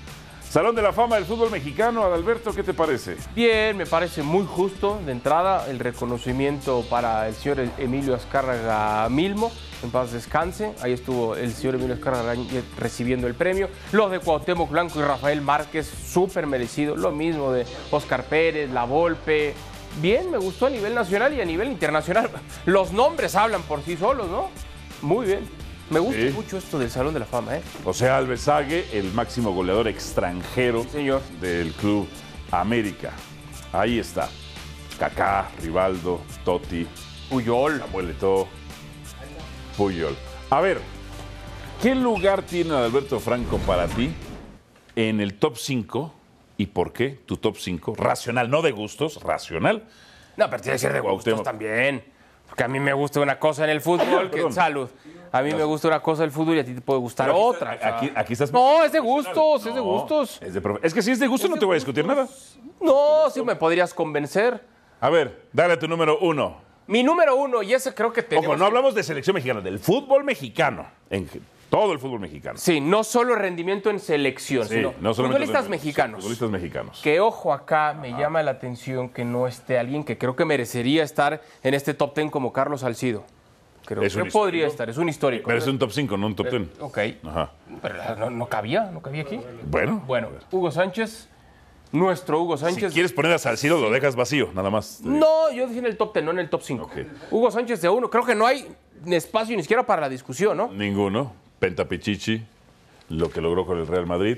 Salón 0.53 0.75
de 0.75 0.83
la 0.83 0.93
Fama 0.93 1.15
del 1.15 1.25
fútbol 1.25 1.49
mexicano, 1.49 2.03
Adalberto, 2.03 2.53
¿qué 2.53 2.61
te 2.61 2.75
parece? 2.75 3.17
Bien, 3.33 3.75
me 3.75 3.87
parece 3.87 4.21
muy 4.21 4.45
justo 4.45 5.01
de 5.03 5.11
entrada 5.11 5.65
el 5.67 5.79
reconocimiento 5.79 6.85
para 6.91 7.27
el 7.27 7.33
señor 7.33 7.67
Emilio 7.79 8.13
Azcárraga 8.13 9.09
Milmo. 9.09 9.51
En 9.81 9.89
paz 9.89 10.11
descanse. 10.11 10.75
Ahí 10.83 10.93
estuvo 10.93 11.35
el 11.35 11.51
señor 11.55 11.73
Emilio 11.73 11.95
Azcárraga 11.95 12.35
recibiendo 12.77 13.25
el 13.25 13.33
premio. 13.33 13.67
Los 13.93 14.11
de 14.11 14.19
Cuauhtémoc 14.19 14.69
Blanco 14.69 14.99
y 14.99 15.01
Rafael 15.01 15.41
Márquez, 15.41 15.87
súper 15.87 16.45
merecido. 16.45 16.95
Lo 16.95 17.11
mismo 17.11 17.51
de 17.51 17.65
Oscar 17.89 18.23
Pérez, 18.25 18.69
La 18.69 18.83
Volpe. 18.83 19.55
Bien, 20.03 20.29
me 20.29 20.37
gustó 20.37 20.67
a 20.67 20.69
nivel 20.69 20.93
nacional 20.93 21.33
y 21.33 21.41
a 21.41 21.45
nivel 21.45 21.69
internacional. 21.69 22.29
Los 22.67 22.91
nombres 22.91 23.33
hablan 23.33 23.63
por 23.63 23.81
sí 23.81 23.97
solos, 23.97 24.29
¿no? 24.29 24.51
Muy 25.01 25.25
bien. 25.25 25.62
Me 25.89 25.99
gusta 25.99 26.21
Sí. 26.21 26.29
mucho 26.33 26.57
esto 26.57 26.79
del 26.79 26.89
Salón 26.89 27.13
de 27.13 27.19
la 27.19 27.25
Fama, 27.25 27.57
¿eh? 27.57 27.61
José 27.83 28.09
Alves 28.09 28.41
Sague, 28.41 28.87
el 28.93 29.11
máximo 29.13 29.51
goleador 29.53 29.87
extranjero 29.87 30.83
señor. 30.85 31.21
del 31.39 31.71
Club 31.73 32.07
América. 32.51 33.11
Ahí 33.71 33.99
está. 33.99 34.29
Kaká, 34.97 35.49
Rivaldo, 35.61 36.21
Totti, 36.45 36.87
Puyol. 37.29 37.79
Samuel 37.79 38.11
Eto'o, 38.11 38.47
Puyol. 39.77 40.15
A 40.49 40.61
ver, 40.61 40.79
¿qué 41.81 41.95
lugar 41.95 42.43
tiene 42.43 42.75
Alberto 42.75 43.19
Franco 43.19 43.57
para 43.59 43.87
ti 43.87 44.13
en 44.95 45.19
el 45.19 45.33
top 45.35 45.57
5 45.57 46.13
y 46.57 46.67
por 46.67 46.93
qué 46.93 47.19
tu 47.25 47.37
top 47.37 47.57
5? 47.57 47.95
Racional, 47.97 48.49
no 48.49 48.61
de 48.61 48.71
gustos, 48.71 49.21
racional. 49.23 49.83
No, 50.37 50.49
pero 50.49 50.61
tiene 50.61 50.75
que 50.75 50.79
ser 50.79 50.93
de 50.93 50.99
gustos 51.01 51.43
también. 51.43 52.03
Porque 52.47 52.63
a 52.63 52.67
mí 52.67 52.79
me 52.79 52.93
gusta 52.93 53.19
una 53.19 53.39
cosa 53.39 53.63
en 53.63 53.71
el 53.71 53.81
fútbol 53.81 54.29
que 54.29 54.37
Perdón. 54.37 54.53
salud. 54.53 54.89
A 55.33 55.41
mí 55.41 55.51
me 55.53 55.63
gusta 55.63 55.87
una 55.87 55.99
cosa 55.99 56.21
del 56.21 56.31
fútbol 56.31 56.55
y 56.57 56.59
a 56.59 56.63
ti 56.65 56.73
te 56.75 56.81
puede 56.81 56.99
gustar 56.99 57.25
Pero 57.27 57.37
aquí 57.49 57.55
otra. 57.57 57.73
está- 57.73 57.97
Aquí, 57.97 58.11
aquí 58.15 58.33
estás. 58.33 58.51
No, 58.53 58.83
es 58.83 58.91
de 58.91 58.99
gustos, 58.99 59.65
es 59.65 59.73
de 59.73 59.79
No, 59.81 59.83
gustos. 59.83 60.39
Es, 60.41 60.53
de 60.53 60.61
profe- 60.61 60.79
es 60.83 60.93
que 60.93 61.01
si 61.01 61.09
es 61.11 61.19
de 61.19 61.25
gusto 61.27 61.47
no 61.47 61.57
te 61.57 61.65
voy 61.65 61.73
a 61.73 61.77
discutir 61.77 62.05
nada. 62.05 62.27
No, 62.79 63.29
sí 63.31 63.41
me 63.41 63.55
podrías 63.55 63.93
convencer. 63.95 64.63
A 65.01 65.09
ver, 65.09 65.47
dale 65.51 65.75
tu 65.77 65.87
número 65.87 66.19
uno. 66.19 66.57
Mi 66.85 67.01
número 67.01 67.35
uno, 67.35 67.63
y 67.63 67.73
ese 67.73 67.93
creo 67.95 68.13
que 68.13 68.21
tenemos... 68.21 68.47
Ojo, 68.47 68.57
no 68.57 68.65
hablamos 68.65 68.93
de 68.93 69.01
selección 69.03 69.33
mexicana, 69.33 69.61
del 69.61 69.79
fútbol 69.79 70.23
mexicano. 70.23 70.85
En 71.09 71.27
todo 71.69 71.93
el 71.93 71.97
fútbol 71.99 72.19
mexicano. 72.19 72.59
Sí, 72.59 72.79
no 72.79 73.03
solo 73.03 73.33
rendimiento 73.35 73.89
en 73.89 73.99
selección, 73.99 74.67
Sí, 74.67 74.75
sino 74.75 74.93
no 75.01 75.15
futbolistas 75.15 75.67
mexicanos. 75.67 76.17
Futbolistas 76.19 76.49
mexicanos. 76.51 76.99
Que 77.01 77.19
ojo 77.19 77.51
acá, 77.51 77.93
me 77.99 78.11
llama 78.11 78.43
la 78.43 78.51
atención 78.51 79.09
que 79.09 79.25
no 79.25 79.47
esté 79.47 79.79
alguien 79.79 80.03
que 80.03 80.17
creo 80.19 80.35
que 80.35 80.45
merecería 80.45 81.03
estar 81.03 81.41
en 81.63 81.73
este 81.73 81.95
top 81.95 82.13
10 82.15 82.29
como 82.29 82.53
Carlos 82.53 82.81
Salcido. 82.81 83.23
Creo 83.85 84.03
Es 84.03 84.15
podría 84.31 84.67
estar, 84.67 84.89
es 84.89 84.97
un 84.97 85.09
histórico. 85.09 85.47
Pero 85.47 85.59
es 85.59 85.67
un 85.67 85.77
top 85.77 85.91
5, 85.91 86.17
no 86.17 86.27
un 86.27 86.35
top 86.35 86.49
10. 86.49 86.63
Ok, 86.79 86.97
Ajá. 87.25 87.51
pero 87.81 87.95
no, 88.17 88.29
no 88.29 88.45
cabía, 88.47 88.89
no 88.91 89.01
cabía 89.01 89.23
aquí. 89.23 89.39
Bueno. 89.65 90.03
Bueno, 90.07 90.29
Hugo 90.51 90.71
Sánchez, 90.71 91.27
nuestro 91.91 92.41
Hugo 92.41 92.57
Si 92.57 92.63
Sánchez. 92.65 92.93
quieres 92.93 93.11
poner 93.11 93.33
a 93.33 93.37
Salcido, 93.37 93.79
lo 93.79 93.91
dejas 93.91 94.15
vacío, 94.15 94.49
nada 94.53 94.69
más. 94.69 95.01
No, 95.01 95.51
yo 95.51 95.65
decía 95.67 95.79
en 95.79 95.87
el 95.87 95.97
top 95.97 96.13
10, 96.13 96.25
no 96.25 96.31
en 96.31 96.39
el 96.39 96.49
top 96.49 96.61
5. 96.61 96.83
Ok. 96.85 96.93
Hugo 97.31 97.51
Sánchez 97.51 97.81
de 97.81 97.89
uno, 97.89 98.09
creo 98.09 98.25
que 98.25 98.35
no 98.35 98.45
hay 98.47 98.73
espacio 99.07 99.55
ni 99.55 99.63
siquiera 99.63 99.85
para 99.85 100.01
la 100.01 100.09
discusión, 100.09 100.55
¿no? 100.55 100.71
Ninguno. 100.71 101.33
Pentapichichi, 101.59 102.41
lo 103.09 103.29
que 103.29 103.41
logró 103.41 103.65
con 103.65 103.77
el 103.79 103.87
Real 103.87 104.05
Madrid. 104.05 104.37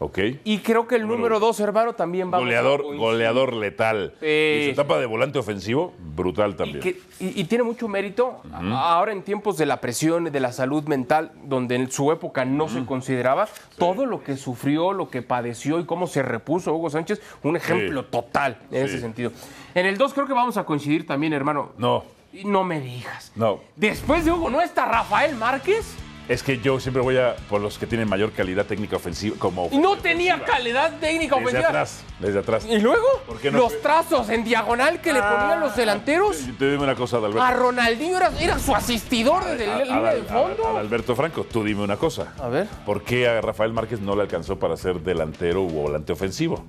Ok. 0.00 0.18
Y 0.44 0.58
creo 0.58 0.86
que 0.86 0.94
el 0.94 1.08
número 1.08 1.40
2, 1.40 1.58
hermano, 1.58 1.92
también 1.94 2.32
va 2.32 2.38
Goleador, 2.38 2.82
goleador 2.96 3.52
letal. 3.52 4.12
Y 4.22 4.66
su 4.66 4.70
etapa 4.70 4.96
de 4.98 5.06
volante 5.06 5.40
ofensivo, 5.40 5.92
brutal 6.14 6.52
Y, 6.52 6.54
también. 6.54 6.80
que- 6.80 7.00
y- 7.18 7.40
y 7.40 7.44
tiene 7.44 7.64
mucho 7.64 7.88
mérito 7.88 8.40
ahora 8.72 9.10
en 9.10 9.22
tiempos 9.22 9.56
de 9.58 9.66
la 9.66 9.80
presión, 9.80 10.24
de 10.30 10.38
la 10.40 10.52
salud 10.52 10.84
mental, 10.84 11.32
donde 11.42 11.74
en 11.74 11.90
su 11.90 12.12
época 12.12 12.44
no 12.44 12.68
se 12.68 12.84
consideraba, 12.86 13.48
todo 13.76 14.06
lo 14.06 14.22
que 14.22 14.36
sufrió, 14.36 14.92
lo 14.92 15.10
que 15.10 15.22
padeció 15.22 15.80
y 15.80 15.84
cómo 15.84 16.06
se 16.06 16.22
repuso 16.22 16.72
Hugo 16.72 16.90
Sánchez, 16.90 17.20
un 17.42 17.56
ejemplo 17.56 18.04
total 18.04 18.58
en 18.70 18.86
Sí. 18.86 18.94
ese 18.94 19.00
sentido. 19.00 19.32
En 19.74 19.84
el 19.84 19.98
2 19.98 20.14
creo 20.14 20.26
que 20.28 20.32
vamos 20.32 20.56
a 20.58 20.64
coincidir 20.64 21.06
también, 21.08 21.32
hermano. 21.32 21.72
No, 21.76 22.04
No 22.44 22.62
me 22.62 22.80
digas. 22.80 23.32
no. 23.34 23.58
Después 23.74 24.24
de 24.24 24.30
Hugo, 24.30 24.48
¿no 24.48 24.60
está 24.60 24.84
Rafael 24.86 25.34
Márquez? 25.34 25.96
Es 26.28 26.42
que 26.42 26.58
yo 26.58 26.78
siempre 26.78 27.02
voy 27.02 27.16
a 27.16 27.36
por 27.48 27.60
los 27.62 27.78
que 27.78 27.86
tienen 27.86 28.06
mayor 28.06 28.32
calidad 28.32 28.66
técnica 28.66 28.96
ofensiva. 28.96 29.36
Como 29.38 29.68
Y 29.72 29.78
no 29.78 29.96
tenía 29.96 30.44
calidad 30.44 30.98
técnica 31.00 31.36
desde 31.36 31.48
ofensiva. 31.48 31.68
atrás. 31.68 32.02
Desde 32.18 32.38
atrás. 32.40 32.66
¿Y 32.68 32.78
luego? 32.80 33.06
¿Por 33.26 33.38
qué 33.40 33.50
no 33.50 33.58
los 33.58 33.72
fue? 33.72 33.80
trazos 33.80 34.28
en 34.28 34.44
diagonal 34.44 35.00
que 35.00 35.14
le 35.14 35.20
ponían 35.22 35.60
los 35.60 35.74
delanteros. 35.74 36.36
Te, 36.36 36.52
te 36.52 36.70
digo 36.72 36.82
una 36.84 36.94
cosa, 36.94 37.16
Adalberto. 37.16 37.42
A 37.42 37.50
Ronaldinho 37.52 38.18
era, 38.18 38.30
era 38.40 38.58
su 38.58 38.74
asistidor 38.74 39.42
desde 39.46 39.70
A- 39.72 39.78
la 39.78 39.84
línea 39.84 40.14
de 40.14 40.22
fondo. 40.24 40.64
Adal- 40.64 40.72
Adalberto 40.76 41.16
Franco, 41.16 41.44
tú 41.44 41.64
dime 41.64 41.82
una 41.82 41.96
cosa. 41.96 42.34
A 42.38 42.48
ver. 42.48 42.66
¿Por 42.84 43.02
qué 43.04 43.26
a 43.26 43.40
Rafael 43.40 43.72
Márquez 43.72 44.00
no 44.00 44.14
le 44.14 44.20
alcanzó 44.22 44.58
para 44.58 44.76
ser 44.76 45.00
delantero 45.00 45.62
o 45.62 45.66
volante 45.68 46.12
ofensivo? 46.12 46.62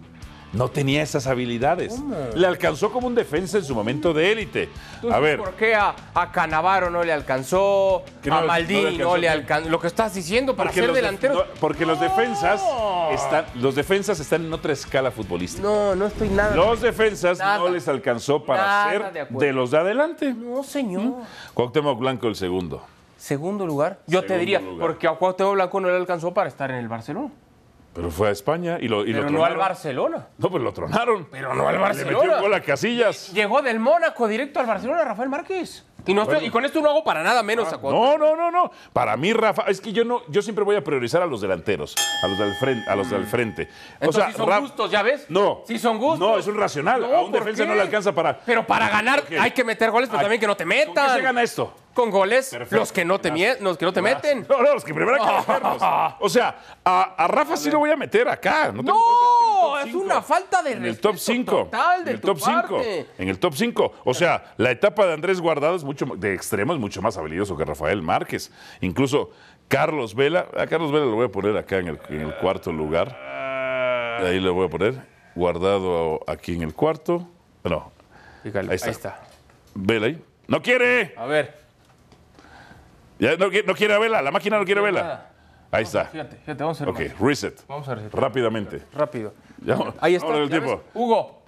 No 0.51 0.67
tenía 0.69 1.03
esas 1.03 1.27
habilidades. 1.27 2.01
Le 2.33 2.47
alcanzó 2.47 2.91
como 2.91 3.05
un 3.05 3.13
defensa 3.13 3.59
en 3.59 3.63
su 3.63 3.75
momento 3.75 4.13
de 4.13 4.31
élite. 4.31 4.69
A 5.11 5.19
ver, 5.19 5.37
¿Por 5.37 5.53
qué 5.53 5.75
a, 5.75 5.93
a 6.13 6.31
Canavaro 6.31 6.89
no 6.89 7.03
le 7.03 7.13
alcanzó? 7.13 8.03
No- 8.25 8.33
a 8.33 8.35
no 8.37 8.41
le 8.41 8.47
Maldini 8.47 8.79
alcanzó 8.85 9.03
no 9.03 9.17
le 9.17 9.29
alcanzó. 9.29 9.69
Lo 9.69 9.79
que 9.79 9.87
estás 9.87 10.13
diciendo 10.15 10.55
para 10.55 10.71
ser 10.71 10.87
de- 10.87 10.93
delantero. 10.93 11.33
no, 11.35 11.43
porque 11.59 11.85
los 11.85 11.99
defensas 11.99 12.63
están, 13.11 13.45
los 13.55 13.75
defensas 13.75 14.19
están 14.19 14.43
en 14.45 14.51
otra 14.51 14.73
escala 14.73 15.11
futbolística. 15.11 15.61
No, 15.61 15.95
no 15.95 16.07
estoy 16.07 16.29
nada. 16.29 16.55
Los 16.55 16.81
defensas 16.81 17.37
Nada. 17.37 17.59
no 17.59 17.69
les 17.69 17.87
alcanzó 17.87 18.43
para 18.43 18.63
Nada 18.65 18.89
ser 19.13 19.27
de 19.29 19.53
los 19.53 19.69
de 19.69 19.77
adelante. 19.77 20.33
No, 20.33 20.63
señor. 20.63 21.13
Cuauhtémoc 21.53 21.99
Blanco 21.99 22.27
el 22.27 22.35
segundo. 22.35 22.81
Segundo 23.17 23.67
lugar. 23.67 23.99
Yo 24.07 24.23
te 24.23 24.37
diría, 24.37 24.61
lugar. 24.61 24.79
porque 24.79 25.07
a 25.07 25.11
Cuauhtémoc 25.11 25.53
Blanco 25.53 25.79
no 25.79 25.89
le 25.89 25.95
alcanzó 25.97 26.33
para 26.33 26.49
estar 26.49 26.71
en 26.71 26.77
el 26.77 26.87
Barcelona. 26.87 27.29
Pero 27.93 28.11
fue 28.11 28.29
a 28.29 28.31
España 28.31 28.77
y 28.79 28.87
lo, 28.87 29.03
y 29.05 29.13
lo 29.13 29.21
Pero 29.23 29.31
no 29.31 29.43
al. 29.43 29.57
Barcelona. 29.57 30.27
No, 30.37 30.49
pues 30.49 30.63
lo 30.63 30.71
tronaron. 30.73 31.27
Pero 31.31 31.53
no 31.55 31.67
al 31.67 31.75
Le 31.75 31.79
metió 31.81 32.05
Barcelona. 32.17 32.35
un 32.37 32.41
gol 32.43 32.53
a 32.53 32.61
Casillas. 32.61 33.33
Llegó 33.33 33.61
del 33.61 33.79
Mónaco 33.79 34.27
directo 34.27 34.59
al 34.59 34.67
Barcelona, 34.67 35.03
Rafael 35.03 35.29
Márquez. 35.29 35.85
Y, 36.05 36.13
no 36.13 36.21
estoy- 36.23 36.35
Bueno. 36.35 36.47
y 36.47 36.49
con 36.51 36.65
esto 36.65 36.81
no 36.81 36.89
hago 36.89 37.03
para 37.03 37.21
nada 37.23 37.43
menos 37.43 37.71
a 37.71 37.77
Cuauhtémoc. 37.77 38.17
No, 38.19 38.35
no, 38.35 38.35
no, 38.35 38.51
no. 38.51 38.71
Para 38.93 39.15
mí, 39.17 39.33
Rafa, 39.33 39.63
es 39.67 39.81
que 39.81 39.91
yo 39.91 40.03
no, 40.05 40.21
yo 40.27 40.41
siempre 40.41 40.63
voy 40.63 40.75
a 40.75 40.83
priorizar 40.83 41.21
a 41.21 41.25
los 41.25 41.41
delanteros, 41.41 41.95
a 42.23 42.27
los 42.27 42.37
del 42.39 42.53
frente, 42.55 42.89
a 42.89 42.95
los 42.95 43.09
del 43.09 43.25
frente. 43.25 43.69
Entonces, 43.99 44.25
si 44.27 44.33
son 44.33 44.59
gustos, 44.61 44.91
¿ya 44.91 45.01
ves? 45.03 45.25
No. 45.29 45.61
Si 45.67 45.77
son 45.77 45.97
gustos. 45.97 46.19
No, 46.19 46.37
es 46.37 46.47
un 46.47 46.57
racional. 46.57 47.03
a 47.03 47.21
un 47.21 47.31
¿por 47.31 47.39
defensa 47.41 47.63
qué? 47.63 47.69
no 47.69 47.75
le 47.75 47.81
alcanza 47.81 48.11
para. 48.13 48.39
Pero 48.39 48.65
para 48.65 48.89
ganar 48.89 49.23
hay 49.39 49.51
que 49.51 49.63
meter 49.63 49.91
goles, 49.91 50.09
pero 50.09 50.19
Ay, 50.19 50.23
también 50.25 50.39
que 50.41 50.47
no 50.47 50.55
te 50.57 50.63
¿Con 50.63 50.71
qué 50.71 50.85
metan. 50.87 51.15
se 51.15 51.21
gana 51.21 51.43
esto? 51.43 51.73
Con 51.93 52.11
goles, 52.11 52.49
Perfecto. 52.49 52.75
los 52.77 52.91
que 52.93 53.03
no 53.03 53.19
te, 53.19 53.57
los 53.59 53.77
que 53.77 53.85
no 53.85 53.91
te 53.91 54.01
meten. 54.01 54.45
No, 54.49 54.61
no, 54.61 54.73
los 54.75 54.85
que 54.85 54.93
primero 54.93 55.15
hay 55.21 55.27
que 55.27 55.35
meterlos. 55.51 55.81
O 56.19 56.29
sea, 56.29 56.55
a, 56.85 57.01
a 57.17 57.27
Rafa 57.27 57.57
sí 57.57 57.69
lo 57.69 57.79
voy 57.79 57.91
a 57.91 57.97
meter 57.97 58.27
acá. 58.29 58.71
No, 58.71 58.83
tengo 58.83 58.99
No, 59.61 59.79
es 59.79 59.93
una 59.93 60.21
falta 60.21 60.61
de 60.61 60.73
En 60.73 60.85
el 60.85 60.99
top 60.99 61.17
5. 61.17 61.51
total 61.65 62.03
de 62.05 62.11
en 62.11 62.15
el 62.17 62.21
top 62.21 62.37
5. 62.39 62.51
parte. 62.51 63.07
En 63.17 63.29
el 63.29 63.39
top 63.39 63.53
5. 63.55 63.93
O 64.05 64.13
sea, 64.13 64.53
la 64.57 64.71
etapa 64.71 65.05
de 65.05 65.13
Andrés 65.13 65.39
Guardado 65.41 65.75
es 65.75 65.83
mucho 65.83 66.05
de 66.17 66.33
extremo, 66.33 66.73
es 66.73 66.79
mucho 66.79 67.01
más 67.01 67.17
habilidoso 67.17 67.55
que 67.57 67.65
Rafael 67.65 68.01
Márquez. 68.01 68.51
Incluso 68.81 69.31
Carlos 69.67 70.15
Vela, 70.15 70.47
a 70.57 70.65
Carlos 70.67 70.91
Vela 70.91 71.05
lo 71.05 71.15
voy 71.15 71.25
a 71.25 71.29
poner 71.31 71.55
acá 71.57 71.77
en 71.77 71.87
el, 71.89 71.99
en 72.09 72.21
el 72.21 72.35
cuarto 72.35 72.71
lugar. 72.71 73.15
Ahí 74.23 74.39
lo 74.39 74.53
voy 74.53 74.67
a 74.67 74.69
poner. 74.69 74.95
Guardado 75.35 76.21
aquí 76.27 76.55
en 76.55 76.63
el 76.63 76.73
cuarto. 76.73 77.27
No, 77.63 77.91
Fíjale, 78.43 78.69
Ahí 78.71 78.75
está. 78.75 78.87
ahí 78.87 78.91
está. 78.91 79.19
Vela 79.75 80.07
ahí. 80.07 80.21
¡No 80.47 80.61
quiere! 80.61 81.13
A 81.17 81.25
ver. 81.25 81.59
Ya 83.19 83.35
no, 83.35 83.47
no 83.65 83.75
quiere 83.75 83.93
a 83.93 83.99
Vela, 83.99 84.21
la 84.21 84.31
máquina 84.31 84.57
no 84.57 84.65
quiere 84.65 84.79
a 84.81 84.83
Vela. 84.83 85.28
Ahí 85.71 85.83
está. 85.83 86.05
Fíjate, 86.05 86.35
fíjate, 86.37 86.63
vamos 86.63 86.81
a 86.81 86.83
hacer 86.83 86.93
Ok, 86.93 87.11
más. 87.11 87.19
reset. 87.19 87.67
Vamos 87.67 87.87
a 87.87 87.95
resetear. 87.95 88.23
Rápidamente. 88.23 88.81
rápido. 88.93 89.33
Ya, 89.63 89.77
Ahí 89.99 90.15
está. 90.15 90.35
el 90.35 90.49
¿ya 90.49 90.59
tiempo. 90.59 90.77
ves? 90.77 90.85
Hugo, 90.93 91.41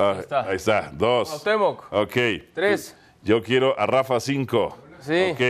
Ah, 0.00 0.16
está. 0.20 0.42
Ahí 0.42 0.56
está. 0.56 0.90
Dos. 0.92 1.28
Cuauhtémoc. 1.28 1.92
Ok. 1.92 2.16
Tres. 2.54 2.96
Yo 3.22 3.42
quiero 3.42 3.78
a 3.78 3.84
Rafa 3.86 4.20
5. 4.20 4.78
Sí. 5.00 5.30
Ok. 5.32 5.40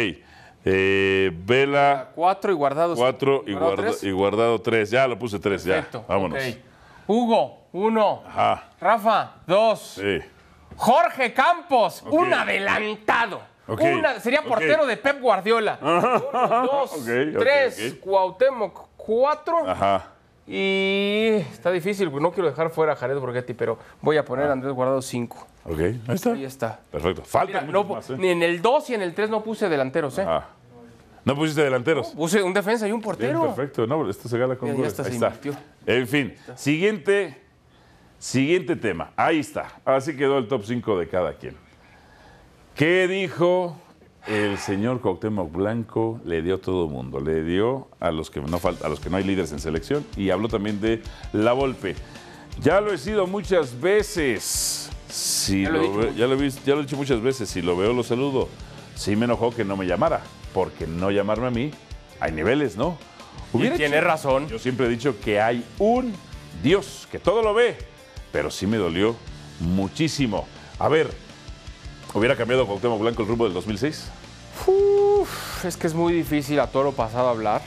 Eh, 0.65 1.31
Vela 1.45 2.09
cuatro 2.15 2.51
y 2.51 2.55
guardado. 2.55 2.95
4 2.97 3.45
y, 3.47 3.53
¿Guardado 3.53 3.77
guarda- 3.77 3.91
tres? 3.91 4.03
y 4.05 4.11
guardado 4.11 4.61
3. 4.61 4.91
Ya 4.91 5.07
lo 5.07 5.19
puse 5.19 5.39
3. 5.39 5.65
Ya. 5.65 5.75
Perfecto. 5.75 6.05
Vámonos. 6.09 6.39
ok. 6.43 6.57
Hugo, 7.07 7.59
uno. 7.73 8.23
Ajá. 8.27 8.71
Rafa, 8.81 9.33
dos. 9.47 9.81
Sí. 10.01 10.19
Jorge 10.77 11.33
Campos, 11.35 12.03
un 12.11 12.33
adelantado. 12.33 13.43
Una- 13.69 14.19
sería 14.21 14.43
portero 14.43 14.87
de 14.87 14.97
Pep 14.97 15.21
Guardiola. 15.21 15.79
Uno, 15.83 16.67
dos, 16.67 17.05
tres. 17.39 17.97
Cuauhtémoc, 18.01 18.89
cuatro. 18.97 19.69
Ajá. 19.69 20.13
Y 20.47 21.45
está 21.53 21.71
difícil, 21.71 22.11
no 22.11 22.33
quiero 22.33 22.49
dejar 22.49 22.71
fuera 22.71 22.95
a 22.95 22.97
Jared 22.97 23.19
Borghetti, 23.19 23.53
pero 23.53 23.79
voy 24.01 24.17
a 24.17 24.25
poner 24.25 24.47
a 24.49 24.53
Andrés 24.53 24.73
Guardado 24.73 25.03
cinco. 25.03 25.47
Ok. 25.67 25.79
Ahí 25.79 26.01
está. 26.15 26.33
Ahí 26.33 26.45
está. 26.45 26.81
Perfecto. 26.91 27.23
Falta 27.23 27.61
Mira, 27.61 27.73
no, 27.73 27.85
más, 27.85 28.09
¿eh? 28.09 28.17
Ni 28.19 28.29
en 28.31 28.43
el 28.43 28.63
2 28.63 28.89
y 28.91 28.95
en 28.95 29.03
el 29.03 29.13
3 29.15 29.29
no 29.29 29.43
puse 29.45 29.69
delanteros, 29.69 30.17
¿eh? 30.19 30.25
Ah. 30.27 30.47
No 31.27 31.35
pusiste 31.35 31.63
delanteros. 31.63 32.09
Puse 32.13 32.43
un 32.43 32.55
defensa 32.55 32.89
y 32.89 32.93
un 32.93 33.01
Bien, 33.01 33.05
portero. 33.05 33.43
perfecto. 33.55 33.87
No, 33.87 34.09
esto 34.09 34.27
se 34.31 34.39
gana 34.39 34.57
con 34.57 34.73
goles. 34.75 34.93
está, 34.93 35.03
Ahí 35.03 35.19
se 35.19 35.27
está. 35.27 35.61
En 35.85 36.09
fin, 36.09 36.35
siguiente, 36.57 37.39
siguiente 38.19 38.75
tema. 38.77 39.11
Ahí 39.17 39.41
está. 39.41 39.67
Así 39.85 40.17
quedó 40.17 40.39
el 40.39 40.49
top 40.49 40.63
5 40.65 40.99
de 40.99 41.09
cada 41.09 41.35
quien. 41.35 41.55
¿Qué 42.79 43.09
dijo 43.09 43.77
el 44.29 44.57
señor 44.57 45.01
Cuauhtémoc 45.01 45.51
Blanco? 45.53 46.21
Le 46.25 46.43
dio 46.43 46.55
a 46.55 46.59
todo 46.59 46.85
el 46.87 46.91
mundo. 46.93 47.19
Le 47.21 47.43
dio 47.43 47.89
a 47.99 48.11
los 48.13 48.31
que 48.31 48.41
no 48.41 48.59
falta, 48.59 48.87
a 48.87 48.89
los 48.89 49.01
que 49.01 49.11
no 49.11 49.17
hay 49.17 49.25
líderes 49.25 49.51
en 49.53 49.59
selección 49.59 50.07
y 50.17 50.31
habló 50.31 50.49
también 50.49 50.81
de 50.81 51.03
la 51.33 51.53
Volpe. 51.55 51.97
Ya 52.61 52.81
lo 52.81 52.93
he 52.93 52.99
sido 52.99 53.27
muchas 53.27 53.81
veces. 53.81 54.91
Si 55.09 55.63
Ya 55.65 55.71
lo 55.71 55.79
he 55.79 55.83
lo 55.83 55.89
dicho 55.89 55.99
ve- 55.99 56.13
ya, 56.17 56.27
lo 56.29 56.35
he 56.35 56.37
vis- 56.37 56.65
ya 56.65 56.75
lo 56.75 56.81
he 56.81 56.85
dicho 56.85 56.97
muchas 56.97 57.21
veces. 57.21 57.49
Si 57.51 57.63
lo 57.63 57.77
veo, 57.77 57.93
lo 57.93 58.05
saludo. 58.05 58.49
Sí 58.95 59.17
me 59.17 59.25
enojó 59.25 59.51
que 59.53 59.65
no 59.65 59.77
me 59.77 59.87
llamara. 59.87 60.23
Porque 60.55 60.87
no 60.87 61.11
llamarme 61.11 61.47
a 61.49 61.51
mí, 61.51 61.71
hay 62.21 62.33
niveles, 62.33 62.77
¿no? 62.77 62.97
Y 63.53 63.57
Hubiera 63.57 63.77
tiene 63.77 63.97
hecho- 63.99 64.07
razón. 64.07 64.49
yo 64.49 64.59
siempre 64.59 64.87
he 64.87 64.89
dicho 64.89 65.19
que 65.21 65.41
hay 65.41 65.65
un 65.79 66.15
Dios 66.63 67.09
que 67.11 67.19
todo 67.19 67.43
lo 67.43 67.55
ve, 67.55 67.77
pero 68.33 68.51
sí 68.51 68.67
me 68.67 68.77
dolió 68.77 69.15
muchísimo. 69.61 70.47
A 70.79 70.89
ver, 70.89 71.11
¿hubiera 72.15 72.37
cambiado 72.37 72.67
Cuauhtémoc 72.67 73.01
Blanco 73.01 73.23
el 73.23 73.29
rumbo 73.29 73.45
del 73.45 73.55
2006? 73.55 74.09
Uf, 74.67 75.65
es 75.65 75.77
que 75.77 75.87
es 75.87 75.95
muy 75.95 76.13
difícil 76.13 76.59
a 76.61 76.67
toro 76.67 76.93
pasado 76.93 77.29
hablar. 77.29 77.63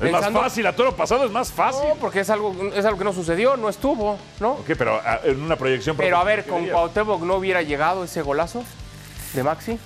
Es 0.00 0.12
más 0.12 0.30
fácil, 0.30 0.66
a 0.66 0.74
todo 0.74 0.88
lo 0.88 0.96
pasado 0.96 1.24
es 1.24 1.30
más 1.30 1.50
fácil. 1.50 1.88
No, 1.88 1.94
porque 1.94 2.20
es 2.20 2.28
algo, 2.28 2.54
es 2.74 2.84
algo 2.84 2.98
que 2.98 3.04
no 3.04 3.14
sucedió, 3.14 3.56
no 3.56 3.70
estuvo, 3.70 4.18
¿no? 4.40 4.52
Ok, 4.52 4.72
pero 4.76 5.00
ah, 5.02 5.20
en 5.24 5.40
una 5.40 5.56
proyección... 5.56 5.96
Pero 5.96 6.18
a 6.18 6.24
ver, 6.24 6.44
¿qué 6.44 6.50
con? 6.50 6.66
Cuauhtémoc 6.66 7.22
no 7.22 7.36
hubiera 7.36 7.62
llegado 7.62 8.04
ese 8.04 8.20
golazo 8.20 8.62
de 9.32 9.42
Maxi. 9.42 9.78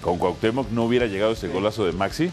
Con 0.00 0.18
Cuauhtémoc 0.18 0.70
no 0.70 0.84
hubiera 0.84 1.06
llegado 1.06 1.32
ese 1.32 1.46
golazo 1.46 1.84
de 1.86 1.92
Maxi. 1.92 2.32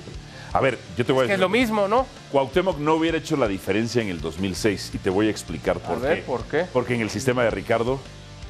A 0.51 0.59
ver, 0.61 0.79
yo 0.97 1.05
te 1.05 1.11
voy 1.11 1.25
a 1.25 1.27
Que 1.27 1.33
es 1.33 1.39
decir... 1.39 1.41
lo 1.41 1.49
mismo, 1.49 1.87
¿no? 1.87 2.07
Cuauhtémoc 2.31 2.79
no 2.79 2.95
hubiera 2.95 3.19
hecho 3.19 3.37
la 3.37 3.47
diferencia 3.47 4.01
en 4.01 4.09
el 4.09 4.19
2006 4.19 4.91
y 4.95 4.97
te 4.97 5.11
voy 5.11 5.27
a 5.27 5.29
explicar 5.29 5.77
por 5.79 5.99
ver, 5.99 6.21
qué. 6.21 6.23
¿por 6.23 6.43
qué? 6.45 6.65
Porque 6.73 6.95
en 6.95 7.01
el 7.01 7.11
sistema 7.11 7.43
de 7.43 7.51
Ricardo 7.51 7.99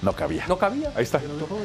no 0.02 0.14
cabía. 0.14 0.46
No 0.48 0.58
cabía. 0.58 0.92
Ahí 0.96 1.04
está. 1.04 1.20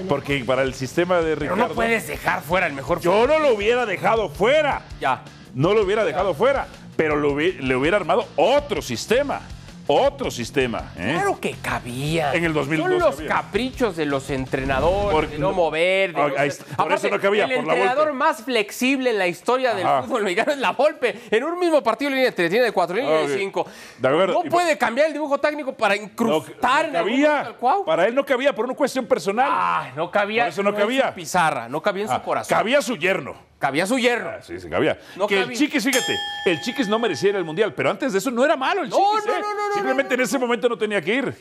Porque 0.09 0.45
para 0.45 0.63
el 0.63 0.75
sistema 0.75 1.19
de 1.19 1.37
Pero 1.37 1.55
Ricardo... 1.55 1.69
no 1.69 1.75
puedes 1.75 2.07
dejar 2.09 2.43
fuera 2.43 2.67
el 2.67 2.73
mejor. 2.73 3.01
Yo 3.01 3.27
no 3.27 3.39
lo 3.39 3.55
hubiera 3.55 3.87
dejado 3.87 4.29
fuera. 4.29 4.83
Ya. 5.01 5.23
No 5.55 5.73
lo 5.73 5.83
hubiera 5.83 6.05
dejado 6.05 6.35
fuera, 6.35 6.67
pero 6.97 7.17
lo 7.17 7.39
le 7.39 7.77
hubiera 7.77 7.97
armado 7.97 8.27
otro 8.37 8.83
sistema. 8.83 9.41
Otro 9.87 10.31
sistema. 10.31 10.93
¿eh? 10.97 11.13
Claro 11.15 11.39
que 11.41 11.53
cabía. 11.61 12.33
En 12.35 12.45
el 12.45 12.53
2002 12.53 12.89
Son 12.89 12.99
los 12.99 13.15
cabía. 13.17 13.29
caprichos 13.31 13.97
de 13.97 14.07
los 14.07 14.31
entrenadores, 14.31 15.31
de 15.33 15.39
no 15.39 15.53
mover. 15.53 16.15
de 16.15 16.21
Ah, 16.23 16.29
no 16.29 16.39
ahí. 16.39 16.51
Por 16.77 16.93
eso 16.93 17.09
no 17.11 17.21
cabía, 17.21 17.45
el 17.45 17.51
por 17.51 17.59
entrenador 17.75 18.13
más 18.13 18.43
flexible 18.43 19.11
en 19.11 19.19
la 19.19 19.27
historia 19.27 19.75
del 19.75 19.87
fútbol 20.05 20.23
mexicano 20.25 20.53
es 20.53 20.59
la 20.59 20.73
Volpe. 20.73 21.21
En 21.31 21.45
un 21.45 21.59
mismo 21.59 21.83
partido, 21.83 22.11
línea 22.11 22.27
de 22.27 22.33
tres, 22.33 22.51
línea 22.51 22.65
de 22.65 22.73
cuatro, 22.73 22.97
línea 22.97 23.21
Ok. 23.23 23.29
de 23.29 23.39
cinco. 23.39 23.67
De 23.99 24.09
acuerdo. 24.09 24.43
No 24.45 24.51
puede 24.51 24.79
cambiar 24.79 25.09
el 25.09 25.13
dibujo 25.13 25.39
técnico 25.39 25.73
para 25.75 25.95
No, 25.97 26.03
incrustar 26.03 26.91
no 26.91 26.99
algún 26.99 27.13
cabía. 27.23 27.55
Para 27.87 28.07
él 28.07 28.15
no 28.15 28.25
cabía 28.25 28.55
por 28.55 28.65
una 28.65 28.75
cuestión 28.75 29.07
personal. 29.07 29.49
Ah, 29.51 29.91
no 29.97 30.11
cabía. 30.11 30.45
Por 30.45 30.49
eso 30.53 30.63
no 30.63 30.75
cabía. 30.75 31.09
su 31.09 31.15
pizarra, 31.15 31.69
no 31.69 31.81
cabía 31.83 32.03
en 32.05 32.09
su 32.09 32.15
Ah, 32.15 32.23
corazón. 32.23 32.57
cabía 32.57 32.81
su 32.83 32.97
yerno. 32.97 33.35
Cabía 33.65 33.87
su 33.87 33.99
hierro. 33.99 34.29
Ah, 34.29 34.43
sí, 34.43 34.61
sí, 34.61 34.69
cabía. 34.69 34.99
No 35.17 35.27
que 35.27 35.41
el. 35.41 35.51
Chiquis, 35.55 35.83
fíjate, 35.83 36.15
el 36.45 36.61
Chiquis 36.61 36.87
no 36.87 36.99
merecía 36.99 37.31
ir 37.31 37.37
al 37.37 37.45
Mundial, 37.47 37.73
pero 37.73 37.89
antes 37.89 38.13
de 38.13 38.19
eso 38.19 38.31
no 38.31 38.45
era 38.45 38.59
malo 38.59 38.83
el 38.83 38.91
No, 38.91 38.97
Chiquis. 38.99 39.27
no, 39.27 39.33
¿eh? 39.33 39.41
no, 39.41 39.55
no, 39.55 39.69
no, 39.71 39.75
Simplemente 39.75 40.15
en 40.17 40.21
ese 40.21 40.39
momento 40.39 40.69
no 40.69 40.77
tenía 40.77 41.01
que 41.01 41.15
ir. 41.15 41.35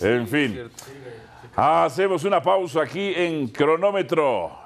en 0.00 0.28
fin. 0.28 0.60
Hacemos 1.56 2.22
una 2.22 2.40
pausa 2.40 2.82
aquí 2.82 3.12
en 3.16 3.48
cronómetro. 3.48 4.56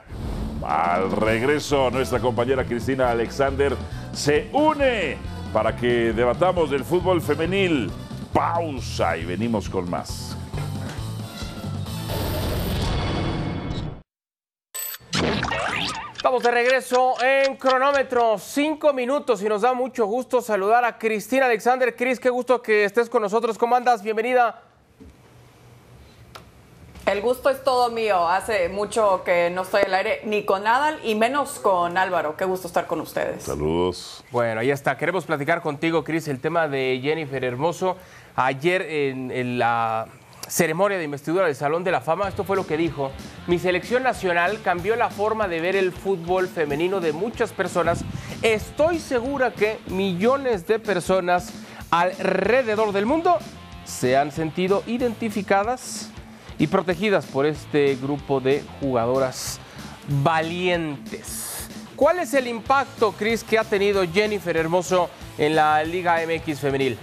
Al 0.63 1.11
regreso, 1.11 1.91
nuestra 1.91 2.21
compañera 2.21 2.65
Cristina 2.67 3.11
Alexander 3.11 3.75
se 4.13 4.51
une 4.53 5.17
para 5.55 5.75
que 5.75 6.13
debatamos 6.13 6.71
del 6.71 6.85
fútbol 6.85 7.23
femenil. 7.23 7.91
Pausa 8.35 9.17
y 9.17 9.25
venimos 9.25 9.71
con 9.71 9.89
más. 9.89 10.37
Estamos 16.21 16.43
de 16.43 16.51
regreso 16.51 17.15
en 17.25 17.57
cronómetro, 17.57 18.37
cinco 18.39 18.93
minutos 18.93 19.41
y 19.41 19.49
nos 19.49 19.63
da 19.63 19.73
mucho 19.73 20.05
gusto 20.05 20.43
saludar 20.43 20.85
a 20.85 20.99
Cristina 20.99 21.47
Alexander. 21.47 21.97
Cris, 21.97 22.21
qué 22.21 22.29
gusto 22.29 22.61
que 22.61 22.85
estés 22.85 23.09
con 23.09 23.23
nosotros. 23.23 23.57
¿Cómo 23.57 23.75
andas? 23.75 24.03
Bienvenida. 24.03 24.61
El 27.07 27.23
gusto 27.23 27.49
es 27.49 27.65
todo 27.65 27.91
mío. 27.91 28.29
Hace 28.29 28.69
mucho 28.69 29.23
que 29.25 29.49
no 29.49 29.63
estoy 29.63 29.85
al 29.85 29.95
aire 29.95 30.21
ni 30.25 30.45
con 30.45 30.65
Nadal 30.65 31.01
y 31.05 31.15
menos 31.15 31.59
con 31.59 31.97
Álvaro. 31.97 32.37
Qué 32.37 32.45
gusto 32.45 32.67
estar 32.67 32.87
con 32.87 33.01
ustedes. 33.01 33.45
Saludos. 33.45 34.23
Bueno, 34.31 34.61
ahí 34.61 34.71
está. 34.71 34.99
Queremos 34.99 35.25
platicar 35.25 35.63
contigo, 35.63 36.05
Cris, 36.05 36.29
el 36.29 36.39
tema 36.39 36.69
de 36.69 37.01
Jennifer 37.03 37.43
Hermoso. 37.43 37.97
Ayer 38.37 38.83
en, 38.83 39.31
en 39.31 39.59
la 39.59 40.07
ceremonia 40.51 40.99
de 40.99 41.05
investidura 41.05 41.47
del 41.47 41.55
Salón 41.55 41.85
de 41.85 41.93
la 41.93 42.01
Fama, 42.01 42.29
esto 42.29 42.43
fue 42.43 42.57
lo 42.57 42.67
que 42.67 42.77
dijo. 42.77 43.13
Mi 43.47 43.59
selección 43.59 44.03
nacional 44.03 44.61
cambió 44.63 44.97
la 44.97 45.09
forma 45.09 45.47
de 45.47 45.61
ver 45.61 45.77
el 45.77 45.93
fútbol 45.93 46.49
femenino 46.49 47.01
de 47.01 47.13
muchas 47.13 47.53
personas. 47.53 48.05
Estoy 48.43 48.99
segura 48.99 49.53
que 49.53 49.79
millones 49.87 50.67
de 50.67 50.81
personas 50.81 51.53
alrededor 51.91 52.93
del 52.93 53.07
mundo 53.07 53.39
se 53.85 54.17
han 54.17 54.33
sentido 54.33 54.83
identificadas 54.87 56.11
y 56.59 56.67
protegidas 56.67 57.27
por 57.27 57.47
este 57.47 57.97
grupo 57.97 58.41
de 58.41 58.65
jugadoras 58.81 59.61
valientes. 60.09 61.69
¿Cuál 61.95 62.19
es 62.19 62.35
el 62.35 62.49
impacto, 62.49 63.15
Chris, 63.17 63.45
que 63.45 63.59
ha 63.59 63.65
tenido 63.65 64.03
Jennifer 64.11 64.57
Hermoso 64.57 65.11
en 65.39 65.55
la 65.55 65.85
Liga 65.85 66.19
MX 66.27 66.59
femenil? 66.59 66.99